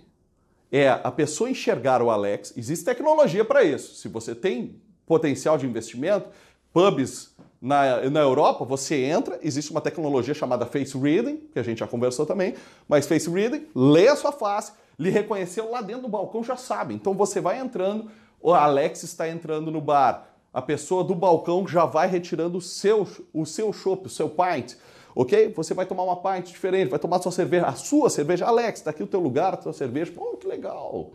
É 0.73 0.89
a 0.89 1.11
pessoa 1.11 1.51
enxergar 1.51 2.01
o 2.01 2.11
Alex. 2.11 2.55
Existe 2.57 2.85
tecnologia 2.85 3.45
para 3.45 3.65
isso. 3.65 3.95
Se 3.97 4.09
você 4.09 4.35
tem 4.35 4.81
potencial 5.05 5.59
de 5.59 5.67
investimento, 5.67 6.29
pubs 6.73 7.35
na, 7.61 8.09
na 8.09 8.21
Europa, 8.21 8.65
você 8.65 9.05
entra, 9.05 9.39
existe 9.43 9.71
uma 9.71 9.81
tecnologia 9.81 10.33
chamada 10.33 10.65
Face 10.65 10.97
Reading, 10.97 11.49
que 11.53 11.59
a 11.59 11.63
gente 11.63 11.79
já 11.79 11.87
conversou 11.87 12.25
também, 12.25 12.55
mas 12.89 13.07
Face 13.07 13.29
Reading, 13.29 13.67
lê 13.75 14.09
a 14.09 14.17
sua 14.17 14.33
face, 14.33 14.73
lhe 14.99 15.11
reconheceu 15.11 15.71
lá 15.71 15.83
dentro 15.83 16.03
do 16.03 16.09
balcão, 16.09 16.43
já 16.43 16.57
sabe. 16.57 16.95
Então 16.95 17.13
você 17.13 17.41
vai 17.41 17.59
entrando, 17.59 18.11
o 18.41 18.55
Alex 18.55 19.03
está 19.03 19.29
entrando 19.29 19.71
no 19.71 19.81
bar, 19.81 20.29
a 20.53 20.63
pessoa 20.63 21.05
do 21.05 21.15
balcão 21.15 21.67
já 21.69 21.85
vai 21.85 22.09
retirando 22.09 22.59
o 22.59 22.63
seu, 22.63 23.07
o 23.33 23.45
seu 23.45 23.73
chopp, 23.73 24.07
o 24.07 24.11
seu 24.11 24.29
pint, 24.29 24.75
ok? 25.15 25.53
Você 25.55 25.75
vai 25.75 25.87
tomar 25.87 26.05
uma 26.05 26.17
pint 26.17 26.49
diferente, 26.49 26.89
vai 26.89 26.99
tomar 26.99 27.21
sua 27.21 27.33
cerveja, 27.33 27.67
a 27.67 27.75
sua 27.75 28.11
cerveja. 28.11 28.47
Alex, 28.47 28.81
está 28.81 28.91
aqui 28.91 29.03
o 29.03 29.07
teu 29.07 29.21
lugar, 29.21 29.55
a 29.55 29.63
sua 29.63 29.73
cerveja. 29.73 30.13
Pô, 30.13 30.37
que 30.37 30.47
legal. 30.47 31.11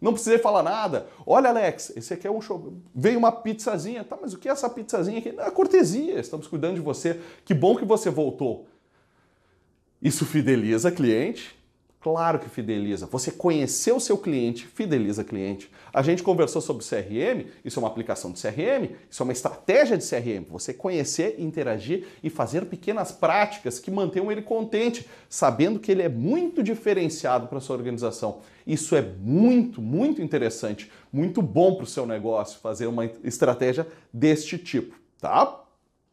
Não 0.00 0.12
precisei 0.12 0.38
falar 0.38 0.62
nada. 0.62 1.06
Olha, 1.26 1.48
Alex, 1.48 1.92
esse 1.96 2.12
aqui 2.12 2.26
é 2.26 2.30
um 2.30 2.40
show. 2.40 2.74
Veio 2.94 3.18
uma 3.18 3.32
pizzazinha. 3.32 4.04
Tá, 4.04 4.16
mas 4.20 4.34
o 4.34 4.38
que 4.38 4.48
é 4.48 4.52
essa 4.52 4.68
pizzazinha 4.68 5.18
aqui? 5.18 5.34
É 5.38 5.50
cortesia. 5.50 6.20
Estamos 6.20 6.46
cuidando 6.46 6.74
de 6.74 6.80
você. 6.80 7.20
Que 7.44 7.54
bom 7.54 7.76
que 7.76 7.84
você 7.84 8.10
voltou. 8.10 8.66
Isso 10.02 10.26
fideliza 10.26 10.92
cliente, 10.92 11.56
Claro 12.06 12.38
que 12.38 12.48
fideliza. 12.48 13.06
Você 13.06 13.32
conhecer 13.32 13.90
o 13.90 13.98
seu 13.98 14.16
cliente, 14.16 14.64
fideliza 14.64 15.24
cliente. 15.24 15.68
A 15.92 16.02
gente 16.02 16.22
conversou 16.22 16.62
sobre 16.62 16.86
CRM, 16.86 17.50
isso 17.64 17.80
é 17.80 17.82
uma 17.82 17.88
aplicação 17.88 18.30
de 18.30 18.40
CRM, 18.40 18.94
isso 19.10 19.20
é 19.20 19.24
uma 19.24 19.32
estratégia 19.32 19.98
de 19.98 20.08
CRM. 20.08 20.44
Você 20.50 20.72
conhecer, 20.72 21.34
interagir 21.36 22.06
e 22.22 22.30
fazer 22.30 22.66
pequenas 22.66 23.10
práticas 23.10 23.80
que 23.80 23.90
mantenham 23.90 24.30
ele 24.30 24.40
contente, 24.40 25.04
sabendo 25.28 25.80
que 25.80 25.90
ele 25.90 26.00
é 26.00 26.08
muito 26.08 26.62
diferenciado 26.62 27.48
para 27.48 27.58
sua 27.58 27.74
organização. 27.74 28.38
Isso 28.64 28.94
é 28.94 29.02
muito, 29.02 29.82
muito 29.82 30.22
interessante, 30.22 30.88
muito 31.12 31.42
bom 31.42 31.74
para 31.74 31.82
o 31.82 31.88
seu 31.88 32.06
negócio 32.06 32.60
fazer 32.60 32.86
uma 32.86 33.04
estratégia 33.24 33.84
deste 34.12 34.56
tipo, 34.58 34.94
tá? 35.20 35.60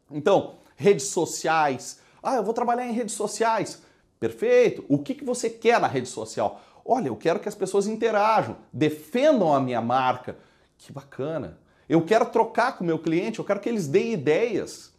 Então, 0.10 0.56
redes 0.76 1.06
sociais. 1.06 2.00
Ah, 2.24 2.38
eu 2.38 2.44
vou 2.44 2.52
trabalhar 2.56 2.88
em 2.88 2.94
redes 2.94 3.14
sociais. 3.14 3.80
Perfeito? 4.24 4.86
O 4.88 5.00
que, 5.00 5.15
que 5.15 5.25
você 5.25 5.50
quer 5.50 5.82
na 5.82 5.88
rede 5.88 6.08
social? 6.08 6.62
Olha, 6.86 7.10
eu 7.10 7.15
quero 7.18 7.42
que 7.42 7.50
as 7.50 7.56
pessoas 7.56 7.88
interajam, 7.88 8.56
defendam 8.72 9.53
a 9.53 9.60
minha 9.60 9.82
marca. 9.82 10.38
Que 10.77 10.94
bacana. 10.94 11.58
Eu 11.89 12.06
quero 12.06 12.27
trocar 12.27 12.77
com 12.77 12.86
o 12.86 12.88
meu 12.88 12.98
cliente, 12.98 13.39
eu 13.39 13.44
quero 13.44 13.60
que 13.60 13.68
eles 13.68 13.86
deem 13.86 14.13
ideias. 14.13 14.94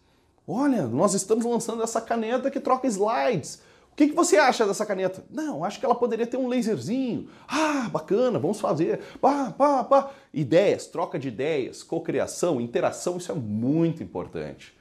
Olha, 0.47 0.83
nós 0.83 1.15
estamos 1.15 1.47
lançando 1.47 1.83
essa 1.83 2.03
caneta 2.03 2.51
que 2.51 2.61
troca 2.61 2.87
slides. 2.87 3.63
O 3.91 3.97
que, 3.97 4.09
que 4.09 4.15
você 4.15 4.37
acha 4.37 4.67
dessa 4.67 4.85
caneta? 4.85 5.25
Não, 5.31 5.65
acho 5.65 5.81
que 5.81 5.87
ela 5.87 5.95
poderia 5.95 6.27
ter 6.27 6.37
um 6.37 6.47
laserzinho. 6.47 7.31
Ah, 7.49 7.89
bacana, 7.91 8.39
vamos 8.39 8.61
fazer. 8.61 9.01
Pá, 9.23 9.55
pá, 9.57 9.85
pá. 9.85 10.11
Ideias, 10.35 10.87
troca 10.87 11.19
de 11.19 11.29
ideias, 11.29 11.83
cocriação, 11.83 12.61
interação, 12.61 13.17
isso 13.17 13.33
é 13.33 13.35
muito 13.35 14.03
importante. 14.03 14.77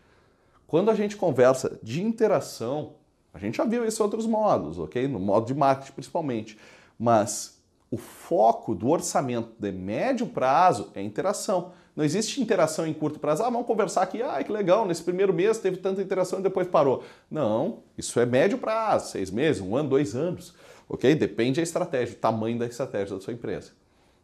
Quando 0.68 0.92
a 0.92 0.96
gente 0.96 1.16
conversa 1.16 1.80
de 1.82 2.04
interação, 2.04 2.96
a 3.34 3.40
gente 3.40 3.58
já 3.58 3.66
viu 3.66 3.86
isso 3.86 4.02
em 4.02 4.06
outros 4.06 4.28
modos, 4.28 4.78
ok? 4.78 5.08
No 5.08 5.20
modo 5.20 5.48
de 5.48 5.56
marketing 5.56 5.94
principalmente. 5.94 6.58
Mas 7.00 7.60
o 7.90 7.98
foco 7.98 8.76
do 8.76 8.90
orçamento 8.90 9.52
de 9.60 9.72
médio 9.72 10.28
prazo 10.28 10.92
é 10.94 11.02
interação. 11.02 11.72
Não 11.96 12.04
existe 12.04 12.42
interação 12.42 12.88
em 12.88 12.94
curto 12.94 13.20
prazo. 13.20 13.44
Ah, 13.44 13.50
vamos 13.50 13.68
conversar 13.68 14.04
aqui. 14.04 14.22
Ah, 14.22 14.44
que 14.44 14.52
legal, 14.52 14.86
nesse 14.86 15.04
primeiro 15.04 15.34
mês 15.34 15.58
teve 15.58 15.78
tanta 15.78 16.02
interação 16.02 16.40
e 16.40 16.44
depois 16.44 16.68
parou. 16.68 17.04
Não, 17.30 17.80
isso 17.98 18.20
é 18.20 18.26
médio 18.26 18.58
prazo, 18.58 19.12
seis 19.12 19.30
meses, 19.32 19.62
um 19.62 19.76
ano, 19.76 19.90
dois 19.90 20.16
anos. 20.16 20.54
Ok? 20.88 21.14
Depende 21.16 21.58
da 21.58 21.64
estratégia, 21.64 22.16
o 22.16 22.20
tamanho 22.20 22.58
da 22.60 22.66
estratégia 22.66 23.16
da 23.16 23.22
sua 23.22 23.34
empresa. 23.34 23.72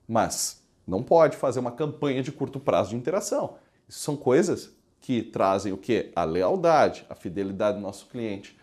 Mas 0.07 0.63
não 0.87 1.03
pode 1.03 1.37
fazer 1.37 1.59
uma 1.59 1.71
campanha 1.71 2.21
de 2.21 2.31
curto 2.31 2.59
prazo 2.59 2.91
de 2.91 2.95
interação. 2.95 3.55
Isso 3.87 3.99
são 3.99 4.15
coisas 4.15 4.75
que 4.99 5.23
trazem 5.23 5.71
o 5.71 5.77
quê? 5.77 6.11
A 6.15 6.23
lealdade, 6.23 7.05
a 7.09 7.15
fidelidade 7.15 7.77
do 7.77 7.83
nosso 7.83 8.07
cliente 8.07 8.58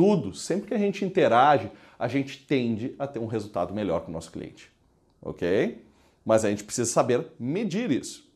tudo, 0.00 0.32
sempre 0.32 0.68
que 0.68 0.72
a 0.72 0.78
gente 0.78 1.04
interage, 1.04 1.70
a 1.98 2.08
gente 2.08 2.46
tende 2.46 2.94
a 2.98 3.06
ter 3.06 3.18
um 3.18 3.26
resultado 3.26 3.74
melhor 3.74 4.00
com 4.00 4.08
o 4.08 4.14
nosso 4.14 4.32
cliente. 4.32 4.72
Ok? 5.20 5.84
Mas 6.24 6.42
a 6.42 6.48
gente 6.48 6.64
precisa 6.64 6.90
saber 6.90 7.26
medir 7.38 7.90
isso. 7.90 8.26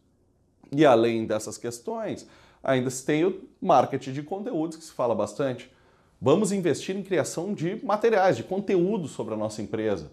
E 0.71 0.85
além 0.85 1.25
dessas 1.25 1.56
questões, 1.56 2.28
ainda 2.62 2.90
se 2.90 3.02
tem 3.06 3.25
o 3.25 3.40
marketing 3.62 4.12
de 4.12 4.23
conteúdos, 4.23 4.76
que 4.76 4.85
se 4.85 4.92
fala 4.92 5.14
bastante. 5.14 5.73
Vamos 6.21 6.52
investir 6.52 6.94
em 6.94 7.02
criação 7.02 7.54
de 7.54 7.83
materiais, 7.83 8.37
de 8.37 8.42
conteúdo 8.42 9.09
sobre 9.09 9.33
a 9.33 9.37
nossa 9.38 9.62
empresa. 9.62 10.12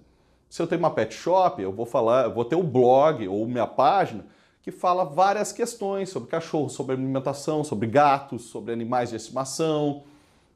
Se 0.49 0.61
eu 0.61 0.67
tenho 0.67 0.79
uma 0.79 0.91
pet 0.91 1.13
shop, 1.13 1.61
eu 1.61 1.73
vou 1.73 1.85
falar, 1.85 2.27
eu 2.27 2.33
vou 2.33 2.45
ter 2.45 2.55
o 2.55 2.59
um 2.59 2.65
blog 2.65 3.27
ou 3.27 3.45
minha 3.45 3.67
página 3.67 4.23
que 4.61 4.71
fala 4.71 5.03
várias 5.03 5.51
questões 5.51 6.07
sobre 6.07 6.29
cachorro, 6.29 6.69
sobre 6.69 6.95
alimentação, 6.95 7.61
sobre 7.61 7.89
gatos, 7.89 8.43
sobre 8.43 8.71
animais 8.71 9.09
de 9.09 9.17
estimação, 9.17 10.05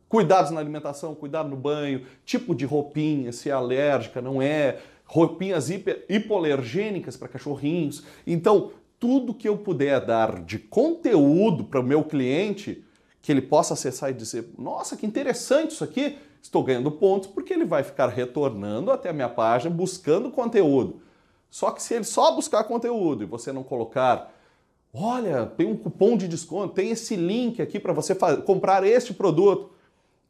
Cuidados 0.08 0.52
na 0.52 0.60
alimentação, 0.60 1.16
cuidado 1.16 1.50
no 1.50 1.56
banho, 1.56 2.06
tipo 2.24 2.54
de 2.54 2.66
roupinha, 2.66 3.32
se 3.32 3.50
é 3.50 3.54
alérgica, 3.54 4.22
não 4.22 4.42
é, 4.42 4.80
roupinhas 5.06 5.70
hiper, 5.70 6.06
hipoalergênicas 6.08 7.18
para 7.18 7.28
cachorrinhos. 7.28 8.04
Então, 8.26 8.72
tudo 9.00 9.34
que 9.34 9.48
eu 9.48 9.58
puder 9.58 10.06
dar 10.06 10.44
de 10.44 10.58
conteúdo 10.58 11.64
para 11.64 11.80
o 11.80 11.84
meu 11.84 12.04
cliente 12.04 12.84
que 13.22 13.32
ele 13.32 13.42
possa 13.42 13.74
acessar 13.74 14.12
e 14.12 14.14
dizer: 14.14 14.52
nossa, 14.58 14.96
que 14.96 15.06
interessante 15.06 15.72
isso 15.72 15.84
aqui, 15.84 16.18
estou 16.42 16.64
ganhando 16.64 16.92
pontos, 16.92 17.28
porque 17.28 17.54
ele 17.54 17.66
vai 17.66 17.84
ficar 17.84 18.08
retornando 18.08 18.92
até 18.92 19.10
a 19.10 19.14
minha 19.14 19.30
página 19.30 19.74
buscando 19.74 20.30
conteúdo. 20.30 21.02
Só 21.50 21.72
que 21.72 21.82
se 21.82 21.94
ele 21.94 22.04
só 22.04 22.36
buscar 22.36 22.64
conteúdo 22.66 23.24
e 23.24 23.26
você 23.26 23.52
não 23.52 23.64
colocar, 23.64 24.32
olha, 24.94 25.46
tem 25.46 25.66
um 25.66 25.76
cupom 25.76 26.16
de 26.18 26.28
desconto, 26.28 26.74
tem 26.74 26.92
esse 26.92 27.16
link 27.16 27.62
aqui 27.62 27.80
para 27.80 27.94
você 27.94 28.14
comprar 28.46 28.86
este 28.86 29.14
produto. 29.14 29.72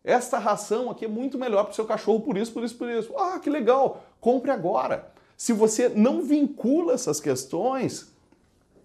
Esta 0.05 0.38
ração 0.38 0.91
aqui 0.91 1.05
é 1.05 1.07
muito 1.07 1.38
melhor 1.38 1.63
para 1.63 1.71
o 1.71 1.75
seu 1.75 1.85
cachorro 1.85 2.21
por 2.21 2.38
isso, 2.38 2.53
por 2.53 2.63
isso, 2.63 2.77
por 2.77 2.88
isso. 2.88 3.12
Ah, 3.17 3.39
que 3.39 3.50
legal! 3.50 4.03
Compre 4.21 4.51
agora. 4.51 5.12
Se 5.35 5.51
você 5.51 5.89
não 5.89 6.21
vincula 6.21 6.93
essas 6.93 7.19
questões, 7.19 8.13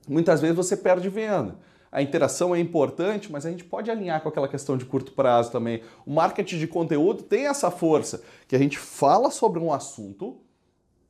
muitas 0.08 0.40
vezes 0.40 0.56
você 0.56 0.76
perde 0.76 1.10
venda. 1.10 1.56
A 1.92 2.00
interação 2.00 2.54
é 2.54 2.60
importante, 2.60 3.30
mas 3.30 3.44
a 3.44 3.50
gente 3.50 3.64
pode 3.64 3.90
alinhar 3.90 4.22
com 4.22 4.28
aquela 4.28 4.48
questão 4.48 4.78
de 4.78 4.84
curto 4.84 5.12
prazo 5.12 5.50
também. 5.50 5.82
O 6.06 6.12
marketing 6.12 6.58
de 6.58 6.66
conteúdo 6.66 7.22
tem 7.22 7.46
essa 7.46 7.70
força, 7.70 8.22
que 8.48 8.56
a 8.56 8.58
gente 8.58 8.78
fala 8.78 9.30
sobre 9.30 9.58
um 9.58 9.72
assunto 9.72 10.38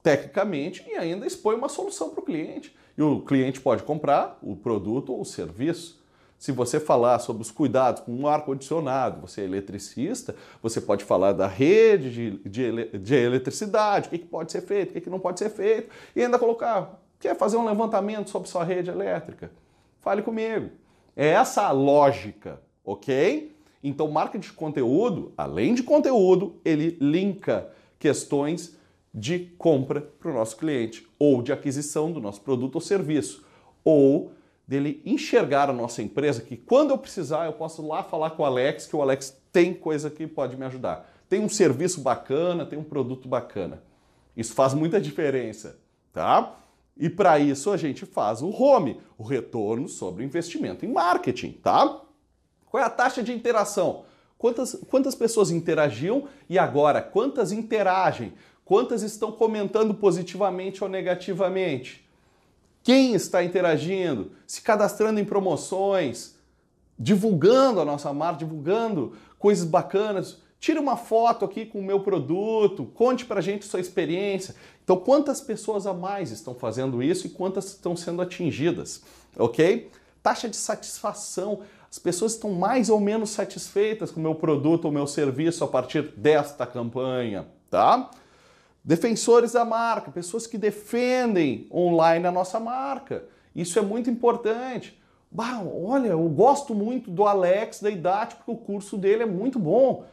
tecnicamente 0.02 0.84
e 0.88 0.96
ainda 0.96 1.26
expõe 1.26 1.54
uma 1.54 1.68
solução 1.68 2.10
para 2.10 2.20
o 2.20 2.24
cliente. 2.24 2.74
E 2.96 3.02
o 3.02 3.20
cliente 3.20 3.60
pode 3.60 3.82
comprar 3.82 4.38
o 4.42 4.56
produto 4.56 5.12
ou 5.12 5.20
o 5.20 5.24
serviço. 5.24 5.99
Se 6.40 6.52
você 6.52 6.80
falar 6.80 7.18
sobre 7.18 7.42
os 7.42 7.50
cuidados 7.50 8.00
com 8.00 8.12
um 8.12 8.26
ar-condicionado, 8.26 9.20
você 9.20 9.42
é 9.42 9.44
eletricista, 9.44 10.34
você 10.62 10.80
pode 10.80 11.04
falar 11.04 11.32
da 11.32 11.46
rede 11.46 12.10
de, 12.10 12.48
de, 12.48 12.98
de 12.98 13.14
eletricidade, 13.14 14.08
o 14.08 14.10
que, 14.10 14.16
que, 14.16 14.26
pode 14.26 14.50
ser 14.50 14.62
feito, 14.62 14.88
o 14.88 14.92
que, 14.94 15.02
que 15.02 15.10
não 15.10 15.20
pode 15.20 15.38
ser 15.38 15.50
feito, 15.50 15.90
e 16.16 16.22
ainda 16.24 16.38
colocar, 16.38 16.98
quer 17.18 17.36
fazer 17.36 17.58
um 17.58 17.66
levantamento 17.66 18.30
sobre 18.30 18.48
sua 18.48 18.64
rede 18.64 18.88
elétrica? 18.88 19.52
Fale 20.00 20.22
comigo. 20.22 20.70
É 21.14 21.28
essa 21.28 21.64
a 21.64 21.72
lógica, 21.72 22.58
ok? 22.82 23.54
Então, 23.84 24.10
marketing 24.10 24.48
de 24.48 24.54
conteúdo, 24.54 25.34
além 25.36 25.74
de 25.74 25.82
conteúdo, 25.82 26.58
ele 26.64 26.96
linka 27.02 27.68
questões 27.98 28.74
de 29.12 29.40
compra 29.58 30.00
para 30.00 30.30
o 30.30 30.34
nosso 30.34 30.56
cliente, 30.56 31.06
ou 31.18 31.42
de 31.42 31.52
aquisição 31.52 32.10
do 32.10 32.18
nosso 32.18 32.40
produto 32.40 32.76
ou 32.76 32.80
serviço, 32.80 33.44
ou 33.84 34.32
dele 34.70 35.02
enxergar 35.04 35.68
a 35.68 35.72
nossa 35.72 36.00
empresa 36.00 36.42
que 36.42 36.56
quando 36.56 36.90
eu 36.90 36.98
precisar 36.98 37.46
eu 37.46 37.52
posso 37.52 37.84
lá 37.84 38.04
falar 38.04 38.30
com 38.30 38.44
o 38.44 38.46
Alex 38.46 38.86
que 38.86 38.94
o 38.94 39.02
Alex 39.02 39.36
tem 39.50 39.74
coisa 39.74 40.08
que 40.08 40.28
pode 40.28 40.56
me 40.56 40.64
ajudar. 40.64 41.10
Tem 41.28 41.40
um 41.40 41.48
serviço 41.48 42.00
bacana, 42.00 42.64
tem 42.64 42.78
um 42.78 42.84
produto 42.84 43.28
bacana. 43.28 43.82
Isso 44.36 44.54
faz 44.54 44.72
muita 44.72 45.00
diferença, 45.00 45.80
tá? 46.12 46.54
E 46.96 47.10
para 47.10 47.40
isso 47.40 47.72
a 47.72 47.76
gente 47.76 48.06
faz 48.06 48.42
o 48.42 48.50
home, 48.50 49.00
o 49.18 49.24
retorno 49.24 49.88
sobre 49.88 50.22
investimento 50.22 50.86
em 50.86 50.92
marketing, 50.92 51.50
tá? 51.50 52.02
Qual 52.66 52.80
é 52.80 52.86
a 52.86 52.90
taxa 52.90 53.24
de 53.24 53.32
interação? 53.32 54.04
Quantas, 54.38 54.80
quantas 54.88 55.16
pessoas 55.16 55.50
interagiam 55.50 56.28
e 56.48 56.56
agora 56.56 57.02
quantas 57.02 57.50
interagem? 57.50 58.34
Quantas 58.64 59.02
estão 59.02 59.32
comentando 59.32 59.94
positivamente 59.94 60.84
ou 60.84 60.88
negativamente? 60.88 62.08
Quem 62.82 63.14
está 63.14 63.44
interagindo, 63.44 64.32
se 64.46 64.62
cadastrando 64.62 65.20
em 65.20 65.24
promoções, 65.24 66.34
divulgando 66.98 67.80
a 67.80 67.84
nossa 67.84 68.12
marca, 68.12 68.40
divulgando 68.40 69.14
coisas 69.38 69.64
bacanas. 69.64 70.38
Tire 70.58 70.78
uma 70.78 70.96
foto 70.96 71.46
aqui 71.46 71.64
com 71.64 71.80
o 71.80 71.82
meu 71.82 72.00
produto, 72.00 72.84
conte 72.84 73.24
para 73.24 73.38
a 73.38 73.42
gente 73.42 73.64
sua 73.64 73.80
experiência. 73.80 74.54
Então, 74.84 74.96
quantas 74.98 75.40
pessoas 75.40 75.86
a 75.86 75.94
mais 75.94 76.30
estão 76.30 76.54
fazendo 76.54 77.02
isso 77.02 77.26
e 77.26 77.30
quantas 77.30 77.68
estão 77.68 77.96
sendo 77.96 78.20
atingidas, 78.20 79.02
ok? 79.38 79.90
Taxa 80.22 80.48
de 80.48 80.56
satisfação. 80.56 81.60
As 81.90 81.98
pessoas 81.98 82.34
estão 82.34 82.52
mais 82.52 82.90
ou 82.90 83.00
menos 83.00 83.30
satisfeitas 83.30 84.10
com 84.10 84.20
o 84.20 84.22
meu 84.22 84.34
produto 84.34 84.84
ou 84.84 84.92
meu 84.92 85.06
serviço 85.06 85.64
a 85.64 85.68
partir 85.68 86.02
desta 86.16 86.66
campanha, 86.66 87.46
tá? 87.70 88.10
Defensores 88.82 89.52
da 89.52 89.64
marca, 89.64 90.10
pessoas 90.10 90.46
que 90.46 90.56
defendem 90.56 91.66
online 91.70 92.26
a 92.26 92.32
nossa 92.32 92.58
marca. 92.58 93.24
Isso 93.54 93.78
é 93.78 93.82
muito 93.82 94.08
importante. 94.08 94.98
Bah, 95.30 95.62
olha, 95.62 96.08
eu 96.08 96.28
gosto 96.28 96.74
muito 96.74 97.10
do 97.10 97.24
Alex 97.24 97.80
da 97.80 97.90
Idade 97.90 98.36
porque 98.36 98.50
o 98.50 98.56
curso 98.56 98.96
dele 98.96 99.22
é 99.22 99.26
muito 99.26 99.58
bom. 99.58 100.04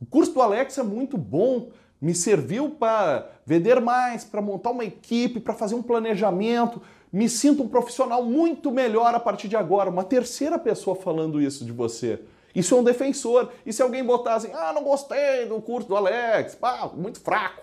O 0.00 0.06
curso 0.06 0.32
do 0.32 0.40
Alex 0.40 0.78
é 0.78 0.82
muito 0.82 1.18
bom, 1.18 1.68
me 2.00 2.14
serviu 2.14 2.70
para 2.70 3.28
vender 3.44 3.80
mais, 3.80 4.24
para 4.24 4.40
montar 4.40 4.70
uma 4.70 4.84
equipe, 4.84 5.38
para 5.40 5.54
fazer 5.54 5.74
um 5.74 5.82
planejamento. 5.82 6.80
Me 7.12 7.28
sinto 7.28 7.62
um 7.62 7.68
profissional 7.68 8.24
muito 8.24 8.70
melhor 8.70 9.14
a 9.14 9.20
partir 9.20 9.46
de 9.46 9.56
agora. 9.56 9.90
Uma 9.90 10.04
terceira 10.04 10.58
pessoa 10.58 10.96
falando 10.96 11.40
isso 11.40 11.64
de 11.64 11.72
você. 11.72 12.20
Isso 12.54 12.74
é 12.74 12.78
um 12.78 12.84
defensor. 12.84 13.50
E 13.66 13.72
se 13.72 13.82
alguém 13.82 14.02
botar 14.02 14.34
assim, 14.34 14.50
ah, 14.54 14.72
não 14.72 14.82
gostei 14.82 15.46
do 15.46 15.60
curso 15.60 15.88
do 15.88 15.96
Alex, 15.96 16.54
pá, 16.54 16.90
muito 16.94 17.20
fraco. 17.20 17.62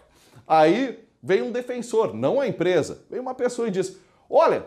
Aí 0.50 1.08
vem 1.22 1.44
um 1.44 1.52
defensor, 1.52 2.12
não 2.16 2.42
a 2.42 2.48
empresa. 2.48 3.04
Vem 3.08 3.20
uma 3.20 3.36
pessoa 3.36 3.68
e 3.68 3.72
diz: 3.72 3.96
Olha, 4.28 4.66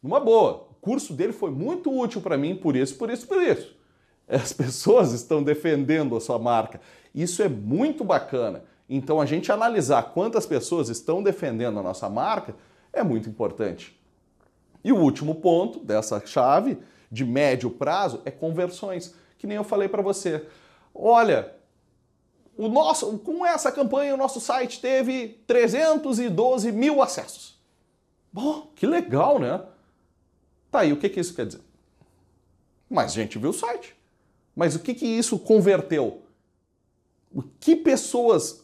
numa 0.00 0.20
boa, 0.20 0.68
o 0.70 0.74
curso 0.80 1.12
dele 1.12 1.32
foi 1.32 1.50
muito 1.50 1.92
útil 1.92 2.20
para 2.20 2.38
mim 2.38 2.54
por 2.54 2.76
isso, 2.76 2.96
por 2.96 3.10
isso, 3.10 3.26
por 3.26 3.42
isso. 3.42 3.76
As 4.28 4.52
pessoas 4.52 5.12
estão 5.12 5.42
defendendo 5.42 6.16
a 6.16 6.20
sua 6.20 6.38
marca. 6.38 6.80
Isso 7.12 7.42
é 7.42 7.48
muito 7.48 8.04
bacana. 8.04 8.62
Então 8.88 9.20
a 9.20 9.26
gente 9.26 9.50
analisar 9.50 10.14
quantas 10.14 10.46
pessoas 10.46 10.88
estão 10.88 11.20
defendendo 11.20 11.80
a 11.80 11.82
nossa 11.82 12.08
marca 12.08 12.54
é 12.92 13.02
muito 13.02 13.28
importante. 13.28 14.00
E 14.84 14.92
o 14.92 14.96
último 14.96 15.34
ponto 15.34 15.80
dessa 15.80 16.24
chave 16.24 16.78
de 17.10 17.24
médio 17.24 17.68
prazo 17.68 18.22
é 18.24 18.30
conversões, 18.30 19.14
que 19.36 19.46
nem 19.46 19.56
eu 19.56 19.64
falei 19.64 19.88
para 19.88 20.02
você. 20.02 20.46
Olha, 20.94 21.52
o 22.60 22.68
nosso, 22.68 23.16
com 23.20 23.46
essa 23.46 23.72
campanha, 23.72 24.12
o 24.12 24.18
nosso 24.18 24.38
site 24.38 24.82
teve 24.82 25.40
312 25.46 26.70
mil 26.70 27.00
acessos. 27.00 27.58
Bom, 28.30 28.70
que 28.76 28.86
legal, 28.86 29.38
né? 29.38 29.62
Tá 30.70 30.80
aí, 30.80 30.92
o 30.92 30.98
que, 30.98 31.08
que 31.08 31.18
isso 31.18 31.34
quer 31.34 31.46
dizer? 31.46 31.62
Mais 32.88 33.14
gente 33.14 33.38
viu 33.38 33.48
o 33.48 33.54
site. 33.54 33.96
Mas 34.54 34.74
o 34.74 34.80
que, 34.80 34.92
que 34.92 35.06
isso 35.06 35.38
converteu? 35.38 36.20
O 37.34 37.42
que 37.42 37.74
pessoas 37.74 38.62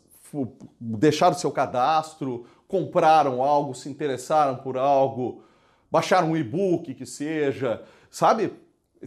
deixaram 0.78 1.34
seu 1.34 1.50
cadastro, 1.50 2.44
compraram 2.68 3.42
algo, 3.42 3.74
se 3.74 3.88
interessaram 3.88 4.56
por 4.56 4.76
algo, 4.76 5.42
baixaram 5.90 6.32
um 6.32 6.36
e-book 6.36 6.92
que 6.92 7.06
seja, 7.06 7.82
sabe? 8.10 8.52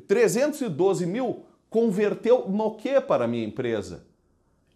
312 0.07 1.05
mil 1.05 1.45
converteu 1.69 2.49
no 2.49 2.75
que 2.75 2.99
para 2.99 3.25
a 3.25 3.27
minha 3.27 3.45
empresa? 3.45 4.08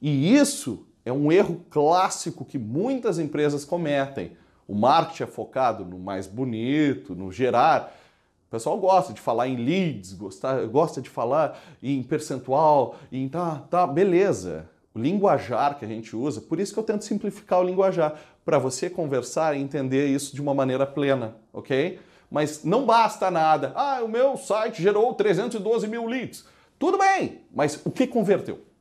E 0.03 0.35
isso 0.35 0.85
é 1.05 1.13
um 1.13 1.31
erro 1.31 1.65
clássico 1.69 2.43
que 2.43 2.59
muitas 2.59 3.17
empresas 3.17 3.63
cometem. 3.63 4.33
O 4.67 4.75
marketing 4.75 5.23
é 5.23 5.27
focado 5.27 5.85
no 5.85 5.97
mais 5.97 6.27
bonito, 6.27 7.15
no 7.15 7.31
gerar. 7.31 7.95
O 8.49 8.51
pessoal 8.51 8.77
gosta 8.77 9.13
de 9.13 9.21
falar 9.21 9.47
em 9.47 9.55
leads, 9.55 10.11
gosta, 10.11 10.65
gosta 10.65 11.01
de 11.01 11.09
falar 11.09 11.57
em 11.81 12.03
percentual, 12.03 12.97
em 13.09 13.29
tá, 13.29 13.63
tá, 13.69 13.87
beleza. 13.87 14.69
O 14.93 14.99
linguajar 14.99 15.79
que 15.79 15.85
a 15.85 15.87
gente 15.87 16.13
usa, 16.13 16.41
por 16.41 16.59
isso 16.59 16.73
que 16.73 16.79
eu 16.79 16.83
tento 16.83 17.05
simplificar 17.05 17.61
o 17.61 17.63
linguajar, 17.63 18.19
para 18.43 18.59
você 18.59 18.89
conversar 18.89 19.55
e 19.55 19.61
entender 19.61 20.07
isso 20.07 20.35
de 20.35 20.41
uma 20.41 20.53
maneira 20.53 20.85
plena, 20.85 21.37
ok? 21.53 21.97
Mas 22.29 22.65
não 22.65 22.85
basta 22.85 23.31
nada. 23.31 23.71
Ah, 23.73 24.01
o 24.03 24.09
meu 24.09 24.35
site 24.35 24.83
gerou 24.83 25.13
312 25.13 25.87
mil 25.87 26.05
leads. 26.05 26.45
Tudo 26.77 26.97
bem, 26.97 27.39
mas 27.55 27.79
o 27.85 27.89
que 27.89 28.05
converteu? 28.05 28.72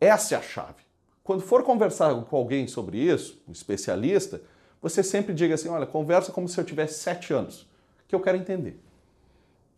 Essa 0.00 0.34
é 0.34 0.38
a 0.38 0.42
chave. 0.42 0.86
Quando 1.22 1.42
for 1.42 1.62
conversar 1.62 2.14
com 2.24 2.36
alguém 2.36 2.68
sobre 2.68 2.98
isso, 2.98 3.42
um 3.48 3.52
especialista, 3.52 4.40
você 4.80 5.02
sempre 5.02 5.34
diga 5.34 5.54
assim: 5.54 5.68
olha, 5.68 5.86
conversa 5.86 6.30
como 6.30 6.48
se 6.48 6.58
eu 6.60 6.64
tivesse 6.64 7.00
sete 7.00 7.32
anos, 7.32 7.66
que 8.06 8.14
eu 8.14 8.20
quero 8.20 8.36
entender. 8.36 8.78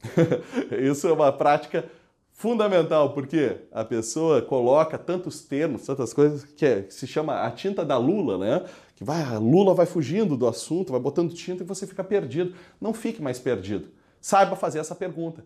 isso 0.82 1.08
é 1.08 1.12
uma 1.12 1.32
prática 1.32 1.90
fundamental, 2.32 3.14
porque 3.14 3.56
a 3.72 3.84
pessoa 3.84 4.40
coloca 4.42 4.96
tantos 4.96 5.40
termos, 5.40 5.84
tantas 5.84 6.12
coisas, 6.12 6.44
que, 6.44 6.64
é, 6.64 6.82
que 6.82 6.94
se 6.94 7.06
chama 7.06 7.42
a 7.42 7.50
tinta 7.50 7.84
da 7.84 7.96
Lula, 7.96 8.38
né? 8.38 8.64
Que 8.94 9.02
vai, 9.02 9.22
a 9.22 9.38
Lula 9.38 9.74
vai 9.74 9.86
fugindo 9.86 10.36
do 10.36 10.46
assunto, 10.46 10.92
vai 10.92 11.00
botando 11.00 11.32
tinta 11.32 11.62
e 11.62 11.66
você 11.66 11.86
fica 11.86 12.04
perdido. 12.04 12.54
Não 12.80 12.92
fique 12.92 13.20
mais 13.20 13.38
perdido. 13.38 13.88
Saiba 14.20 14.54
fazer 14.54 14.78
essa 14.78 14.94
pergunta. 14.94 15.44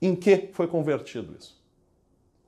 Em 0.00 0.14
que 0.14 0.50
foi 0.52 0.66
convertido 0.66 1.34
isso? 1.38 1.56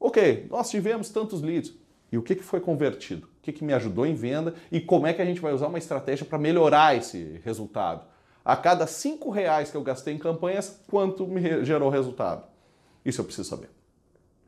Ok, 0.01 0.47
nós 0.51 0.71
tivemos 0.71 1.11
tantos 1.11 1.43
leads. 1.43 1.75
E 2.11 2.17
o 2.17 2.23
que, 2.23 2.35
que 2.35 2.43
foi 2.43 2.61
convertido? 2.61 3.27
O 3.27 3.43
que, 3.43 3.53
que 3.53 3.65
me 3.65 3.73
ajudou 3.75 4.07
em 4.07 4.15
venda? 4.15 4.55
E 4.71 4.81
como 4.81 5.07
é 5.07 5.13
que 5.13 5.21
a 5.21 5.25
gente 5.25 5.41
vai 5.41 5.53
usar 5.53 5.67
uma 5.69 5.79
estratégia 5.79 6.25
para 6.25 6.39
melhorar 6.39 6.97
esse 6.97 7.41
resultado? 7.45 8.07
A 8.45 8.57
cada 8.57 8.87
cinco 8.87 9.31
reais 9.31 9.71
que 9.71 9.77
eu 9.77 9.83
gastei 9.83 10.15
em 10.15 10.19
campanhas, 10.19 10.81
quanto 10.89 11.27
me 11.27 11.65
gerou 11.65 11.91
resultado? 11.91 12.45
Isso 13.05 13.21
eu 13.21 13.25
preciso 13.25 13.49
saber. 13.49 13.69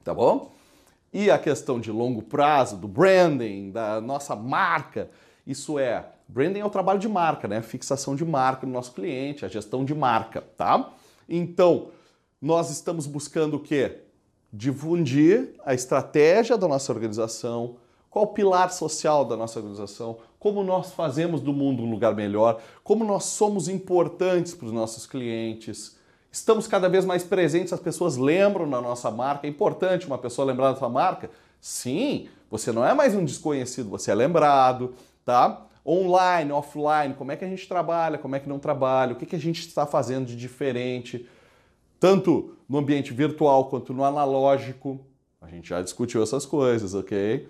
Tá 0.03 0.15
bom? 0.15 0.53
E 1.13 1.31
a 1.31 1.39
questão 1.39 1.81
de 1.81 1.91
longo 1.91 2.23
prazo, 2.23 2.77
do 2.77 2.89
branding, 2.89 3.71
da 3.71 4.01
nossa 4.01 4.35
marca, 4.37 5.11
isso 5.47 5.79
é, 5.79 6.07
branding 6.29 6.61
é 6.61 6.65
o 6.65 6.71
trabalho 6.71 6.99
de 6.99 7.09
marca, 7.09 7.49
né? 7.49 7.61
Fixação 7.61 8.15
de 8.15 8.25
marca 8.25 8.67
no 8.67 8.73
nosso 8.73 8.93
cliente, 8.93 9.45
a 9.45 9.49
gestão 9.49 9.85
de 9.85 9.95
marca, 9.95 10.41
tá? 10.57 10.93
Então, 11.29 11.89
nós 12.41 12.71
estamos 12.71 13.07
buscando 13.07 13.57
o 13.57 13.61
quê? 13.61 14.03
Difundir 14.53 15.55
a 15.65 15.75
estratégia 15.75 16.59
da 16.59 16.67
nossa 16.67 16.93
organização, 16.93 17.77
qual 18.11 18.25
o 18.25 18.29
pilar 18.29 18.73
social 18.73 19.25
da 19.25 19.37
nossa 19.37 19.59
organização, 19.59 20.19
como 20.39 20.65
nós 20.65 20.93
fazemos 20.93 21.41
do 21.41 21.53
mundo 21.53 21.83
um 21.83 21.91
lugar 21.91 22.15
melhor, 22.15 22.61
como 22.83 23.05
nós 23.05 23.25
somos 23.25 23.69
importantes 23.69 24.55
para 24.55 24.67
os 24.67 24.73
nossos 24.73 25.07
clientes. 25.07 25.97
Estamos 26.33 26.67
cada 26.67 26.89
vez 26.89 27.05
mais 27.05 27.23
presentes, 27.23 27.73
as 27.73 27.81
pessoas 27.81 28.17
lembram 28.17 28.69
da 28.69 28.81
nossa 28.81 29.11
marca. 29.11 29.47
É 29.47 29.51
importante 29.51 30.07
uma 30.07 30.19
pessoa 30.19 30.47
lembrar 30.47 30.73
da 30.73 30.79
sua 30.79 30.89
marca? 30.89 31.31
Sim, 31.61 32.29
você 32.51 32.73
não 32.73 32.85
é 32.85 32.95
mais 32.95 33.15
um 33.15 33.25
desconhecido, 33.25 33.91
você 33.91 34.11
é 34.11 34.15
lembrado, 34.15 34.95
tá? 35.25 35.67
Online, 35.87 36.51
offline, 36.53 37.15
como 37.15 37.33
é 37.33 37.37
que 37.37 37.45
a 37.45 37.49
gente 37.49 37.69
trabalha, 37.69 38.19
como 38.19 38.35
é 38.35 38.41
que 38.41 38.49
não 38.49 38.59
trabalha, 38.59 39.13
o 39.13 39.17
que, 39.17 39.27
que 39.27 39.37
a 39.37 39.41
gente 39.41 39.61
está 39.61 39.87
fazendo 39.87 40.27
de 40.27 40.37
diferente, 40.37 41.27
tanto 42.01 42.57
no 42.67 42.79
ambiente 42.79 43.13
virtual 43.13 43.67
quanto 43.67 43.93
no 43.93 44.03
analógico. 44.03 44.99
A 45.41 45.47
gente 45.49 45.69
já 45.69 45.83
discutiu 45.83 46.23
essas 46.23 46.47
coisas, 46.47 46.95
ok? 46.95 47.47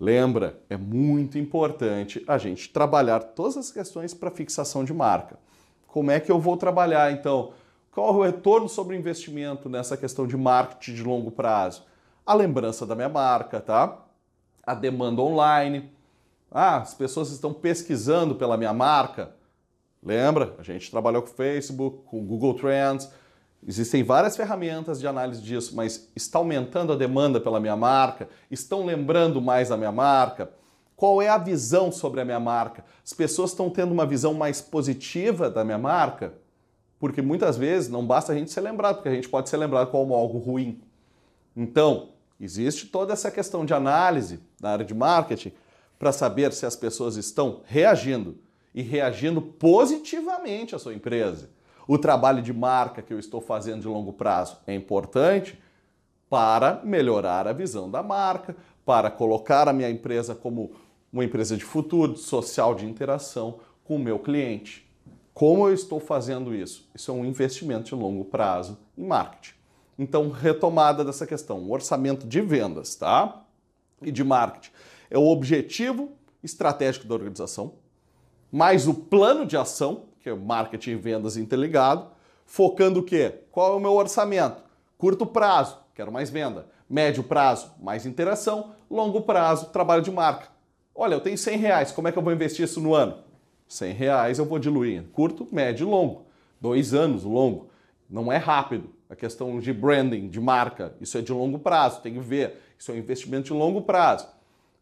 Lembra, 0.00 0.58
é 0.70 0.76
muito 0.76 1.38
importante 1.38 2.24
a 2.26 2.38
gente 2.38 2.70
trabalhar 2.70 3.20
todas 3.20 3.58
as 3.58 3.70
questões 3.70 4.14
para 4.14 4.30
fixação 4.30 4.82
de 4.82 4.94
marca. 4.94 5.38
Como 5.86 6.10
é 6.10 6.18
que 6.18 6.32
eu 6.32 6.40
vou 6.40 6.56
trabalhar 6.56 7.12
então? 7.12 7.52
Qual 7.92 8.08
é 8.08 8.16
o 8.16 8.22
retorno 8.22 8.68
sobre 8.68 8.96
investimento 8.96 9.68
nessa 9.68 9.96
questão 9.96 10.26
de 10.26 10.36
marketing 10.36 10.94
de 10.94 11.02
longo 11.02 11.30
prazo? 11.30 11.84
A 12.24 12.32
lembrança 12.32 12.86
da 12.86 12.94
minha 12.94 13.08
marca, 13.08 13.60
tá? 13.60 13.98
A 14.62 14.74
demanda 14.74 15.20
online. 15.20 15.90
Ah, 16.50 16.76
as 16.76 16.94
pessoas 16.94 17.30
estão 17.30 17.52
pesquisando 17.52 18.36
pela 18.36 18.56
minha 18.56 18.72
marca. 18.72 19.34
Lembra? 20.02 20.54
A 20.58 20.62
gente 20.62 20.90
trabalhou 20.90 21.22
com 21.22 21.28
o 21.28 21.34
Facebook, 21.34 22.04
com 22.06 22.20
o 22.20 22.24
Google 22.24 22.54
Trends, 22.54 23.10
Existem 23.66 24.02
várias 24.02 24.36
ferramentas 24.36 24.98
de 24.98 25.06
análise 25.06 25.42
disso, 25.42 25.76
mas 25.76 26.08
está 26.16 26.38
aumentando 26.38 26.92
a 26.92 26.96
demanda 26.96 27.38
pela 27.38 27.60
minha 27.60 27.76
marca? 27.76 28.28
Estão 28.50 28.86
lembrando 28.86 29.40
mais 29.40 29.68
da 29.68 29.76
minha 29.76 29.92
marca? 29.92 30.50
Qual 30.96 31.20
é 31.20 31.28
a 31.28 31.36
visão 31.36 31.92
sobre 31.92 32.20
a 32.20 32.24
minha 32.24 32.40
marca? 32.40 32.84
As 33.04 33.12
pessoas 33.12 33.50
estão 33.50 33.68
tendo 33.68 33.92
uma 33.92 34.06
visão 34.06 34.32
mais 34.32 34.60
positiva 34.60 35.50
da 35.50 35.62
minha 35.62 35.78
marca? 35.78 36.34
Porque 36.98 37.20
muitas 37.20 37.56
vezes 37.56 37.90
não 37.90 38.04
basta 38.06 38.32
a 38.32 38.34
gente 38.34 38.50
ser 38.50 38.60
lembrado, 38.62 38.96
porque 38.96 39.08
a 39.08 39.14
gente 39.14 39.28
pode 39.28 39.48
ser 39.48 39.58
lembrado 39.58 39.90
como 39.90 40.14
algo 40.14 40.38
ruim. 40.38 40.80
Então, 41.54 42.10
existe 42.40 42.86
toda 42.86 43.12
essa 43.12 43.30
questão 43.30 43.64
de 43.66 43.74
análise 43.74 44.40
na 44.60 44.70
área 44.70 44.84
de 44.84 44.94
marketing 44.94 45.52
para 45.98 46.12
saber 46.12 46.52
se 46.52 46.64
as 46.64 46.76
pessoas 46.76 47.16
estão 47.16 47.60
reagindo 47.66 48.38
e 48.74 48.80
reagindo 48.80 49.42
positivamente 49.42 50.74
à 50.74 50.78
sua 50.78 50.94
empresa 50.94 51.50
o 51.92 51.98
trabalho 51.98 52.40
de 52.40 52.52
marca 52.52 53.02
que 53.02 53.12
eu 53.12 53.18
estou 53.18 53.40
fazendo 53.40 53.80
de 53.80 53.88
longo 53.88 54.12
prazo 54.12 54.58
é 54.64 54.72
importante 54.72 55.60
para 56.28 56.80
melhorar 56.84 57.48
a 57.48 57.52
visão 57.52 57.90
da 57.90 58.00
marca, 58.00 58.54
para 58.86 59.10
colocar 59.10 59.66
a 59.66 59.72
minha 59.72 59.90
empresa 59.90 60.32
como 60.32 60.70
uma 61.12 61.24
empresa 61.24 61.56
de 61.56 61.64
futuro, 61.64 62.16
social 62.16 62.76
de 62.76 62.86
interação 62.86 63.58
com 63.82 63.96
o 63.96 63.98
meu 63.98 64.20
cliente. 64.20 64.88
Como 65.34 65.66
eu 65.66 65.74
estou 65.74 65.98
fazendo 65.98 66.54
isso? 66.54 66.88
Isso 66.94 67.10
é 67.10 67.14
um 67.14 67.24
investimento 67.24 67.86
de 67.86 67.94
longo 67.96 68.24
prazo 68.24 68.78
em 68.96 69.04
marketing. 69.04 69.56
Então, 69.98 70.30
retomada 70.30 71.04
dessa 71.04 71.26
questão, 71.26 71.58
o 71.58 71.72
orçamento 71.72 72.24
de 72.24 72.40
vendas, 72.40 72.94
tá? 72.94 73.42
E 74.00 74.12
de 74.12 74.22
marketing 74.22 74.70
é 75.10 75.18
o 75.18 75.26
objetivo 75.26 76.12
estratégico 76.40 77.08
da 77.08 77.14
organização, 77.14 77.74
mais 78.52 78.86
o 78.86 78.94
plano 78.94 79.44
de 79.44 79.56
ação 79.56 80.09
que 80.20 80.28
é 80.28 80.34
marketing 80.34 80.90
e 80.90 80.96
vendas 80.96 81.36
interligado, 81.36 82.08
focando 82.44 83.00
o 83.00 83.02
quê? 83.02 83.40
Qual 83.50 83.72
é 83.72 83.76
o 83.76 83.80
meu 83.80 83.94
orçamento? 83.94 84.62
Curto 84.98 85.24
prazo, 85.24 85.78
quero 85.94 86.12
mais 86.12 86.30
venda. 86.30 86.66
Médio 86.88 87.22
prazo, 87.22 87.72
mais 87.80 88.04
interação. 88.04 88.74
Longo 88.90 89.22
prazo, 89.22 89.66
trabalho 89.66 90.02
de 90.02 90.10
marca. 90.10 90.48
Olha, 90.94 91.14
eu 91.14 91.20
tenho 91.20 91.38
100 91.38 91.56
reais, 91.56 91.92
como 91.92 92.08
é 92.08 92.12
que 92.12 92.18
eu 92.18 92.22
vou 92.22 92.32
investir 92.32 92.64
isso 92.64 92.80
no 92.80 92.94
ano? 92.94 93.18
100 93.68 93.92
reais 93.94 94.38
eu 94.38 94.44
vou 94.44 94.58
diluir. 94.58 95.04
Curto, 95.12 95.48
médio 95.50 95.86
e 95.86 95.90
longo. 95.90 96.26
Dois 96.60 96.92
anos, 96.92 97.24
longo. 97.24 97.70
Não 98.08 98.30
é 98.30 98.36
rápido. 98.36 98.90
A 99.08 99.16
questão 99.16 99.58
de 99.58 99.72
branding, 99.72 100.28
de 100.28 100.40
marca, 100.40 100.94
isso 101.00 101.16
é 101.16 101.20
de 101.22 101.32
longo 101.32 101.58
prazo, 101.58 102.00
tem 102.00 102.14
que 102.14 102.20
ver. 102.20 102.60
Isso 102.78 102.90
é 102.90 102.94
um 102.94 102.98
investimento 102.98 103.44
de 103.44 103.52
longo 103.52 103.82
prazo. 103.82 104.28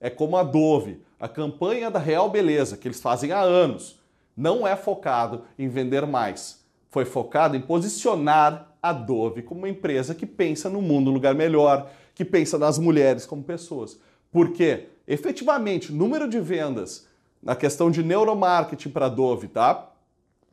É 0.00 0.10
como 0.10 0.36
a 0.36 0.42
Dove, 0.42 1.00
a 1.20 1.28
campanha 1.28 1.90
da 1.90 1.98
Real 1.98 2.28
Beleza, 2.28 2.76
que 2.76 2.88
eles 2.88 3.00
fazem 3.00 3.32
há 3.32 3.40
anos 3.40 3.98
não 4.38 4.64
é 4.64 4.76
focado 4.76 5.42
em 5.58 5.68
vender 5.68 6.06
mais. 6.06 6.64
Foi 6.90 7.04
focado 7.04 7.56
em 7.56 7.60
posicionar 7.60 8.72
a 8.80 8.92
Dove 8.92 9.42
como 9.42 9.62
uma 9.62 9.68
empresa 9.68 10.14
que 10.14 10.24
pensa 10.24 10.70
no 10.70 10.80
mundo 10.80 11.10
um 11.10 11.12
lugar 11.12 11.34
melhor, 11.34 11.90
que 12.14 12.24
pensa 12.24 12.56
nas 12.56 12.78
mulheres 12.78 13.26
como 13.26 13.42
pessoas. 13.42 13.98
Porque, 14.30 14.86
efetivamente, 15.08 15.92
número 15.92 16.28
de 16.28 16.38
vendas 16.38 17.08
na 17.42 17.56
questão 17.56 17.90
de 17.90 18.00
neuromarketing 18.00 18.90
para 18.90 19.06
a 19.06 19.08
Dove, 19.08 19.48
tá? 19.48 19.90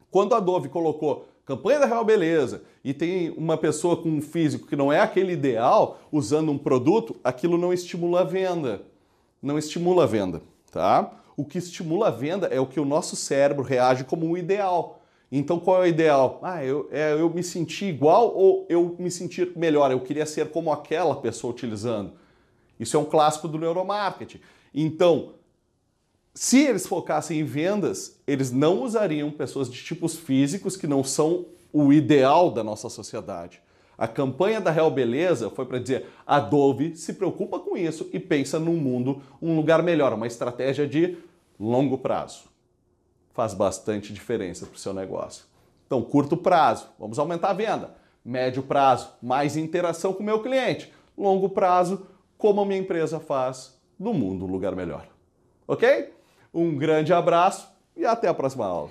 Quando 0.09 0.33
a 0.33 0.39
Dove 0.39 0.67
colocou 0.67 1.27
campanha 1.45 1.79
da 1.79 1.85
Real 1.85 2.03
Beleza 2.03 2.63
e 2.83 2.91
tem 2.91 3.29
uma 3.37 3.55
pessoa 3.55 3.95
com 3.95 4.09
um 4.09 4.21
físico 4.21 4.65
que 4.67 4.75
não 4.75 4.91
é 4.91 4.99
aquele 4.99 5.33
ideal 5.33 5.99
usando 6.11 6.51
um 6.51 6.57
produto, 6.57 7.15
aquilo 7.23 7.55
não 7.55 7.71
estimula 7.71 8.21
a 8.21 8.23
venda. 8.23 8.81
Não 9.43 9.59
estimula 9.59 10.05
a 10.05 10.07
venda, 10.07 10.41
tá? 10.71 11.11
O 11.37 11.43
que 11.43 11.57
estimula 11.57 12.07
a 12.07 12.11
venda 12.11 12.47
é 12.47 12.59
o 12.59 12.65
que 12.65 12.79
o 12.79 12.85
nosso 12.85 13.15
cérebro 13.15 13.63
reage 13.63 14.03
como 14.03 14.25
um 14.25 14.37
ideal. 14.37 15.01
Então 15.31 15.59
qual 15.59 15.83
é 15.83 15.87
o 15.87 15.89
ideal? 15.89 16.39
Ah, 16.41 16.63
eu, 16.63 16.87
é, 16.91 17.13
eu 17.13 17.29
me 17.29 17.43
sentir 17.43 17.85
igual 17.85 18.35
ou 18.35 18.65
eu 18.69 18.95
me 18.97 19.11
sentir 19.11 19.51
melhor? 19.55 19.91
Eu 19.91 19.99
queria 19.99 20.25
ser 20.25 20.49
como 20.51 20.71
aquela 20.71 21.15
pessoa 21.15 21.51
utilizando. 21.51 22.13
Isso 22.79 22.95
é 22.95 22.99
um 22.99 23.05
clássico 23.05 23.47
do 23.47 23.57
neuromarketing. 23.57 24.39
Então, 24.73 25.33
se 26.33 26.61
eles 26.61 26.85
focassem 26.85 27.39
em 27.39 27.43
vendas, 27.43 28.19
eles 28.27 28.51
não 28.51 28.83
usariam 28.83 29.31
pessoas 29.31 29.69
de 29.69 29.81
tipos 29.83 30.15
físicos 30.15 30.75
que 30.75 30.85
não 30.85 31.03
são 31.03 31.45
o 31.71 31.91
ideal 31.91 32.51
da 32.51 32.63
nossa 32.63 32.89
sociedade. 32.89 33.61
A 33.97 34.08
campanha 34.08 34.60
da 34.60 34.71
Real 34.71 34.91
Beleza 34.91 35.49
foi 35.49 35.65
para 35.65 35.79
dizer: 35.79 36.08
a 36.25 36.39
Dove 36.39 36.95
se 36.95 37.13
preocupa 37.13 37.60
com 37.60 37.77
isso 37.77 38.10
e 38.12 38.19
pensa 38.19 38.60
num 38.60 38.75
mundo, 38.75 39.21
um 39.41 39.55
lugar 39.55 39.81
melhor, 39.81 40.13
uma 40.13 40.27
estratégia 40.27 40.88
de 40.88 41.17
longo 41.60 41.97
prazo. 41.97 42.43
Faz 43.34 43.53
bastante 43.53 44.13
diferença 44.13 44.65
para 44.65 44.75
o 44.75 44.79
seu 44.79 44.93
negócio. 44.93 45.45
Então, 45.86 46.01
curto 46.01 46.36
prazo, 46.36 46.88
vamos 46.97 47.19
aumentar 47.19 47.49
a 47.49 47.53
venda. 47.53 47.95
Médio 48.23 48.63
prazo, 48.63 49.10
mais 49.21 49.55
interação 49.55 50.13
com 50.13 50.23
o 50.23 50.25
meu 50.25 50.41
cliente. 50.41 50.91
Longo 51.17 51.49
prazo, 51.49 52.08
como 52.38 52.62
a 52.62 52.65
minha 52.65 52.79
empresa 52.79 53.19
faz 53.19 53.79
do 53.99 54.13
mundo 54.13 54.45
um 54.45 54.51
lugar 54.51 54.75
melhor. 54.75 55.08
Ok? 55.67 56.13
Um 56.53 56.75
grande 56.77 57.13
abraço 57.13 57.69
e 57.95 58.05
até 58.05 58.27
a 58.27 58.34
próxima 58.34 58.65
aula. 58.65 58.89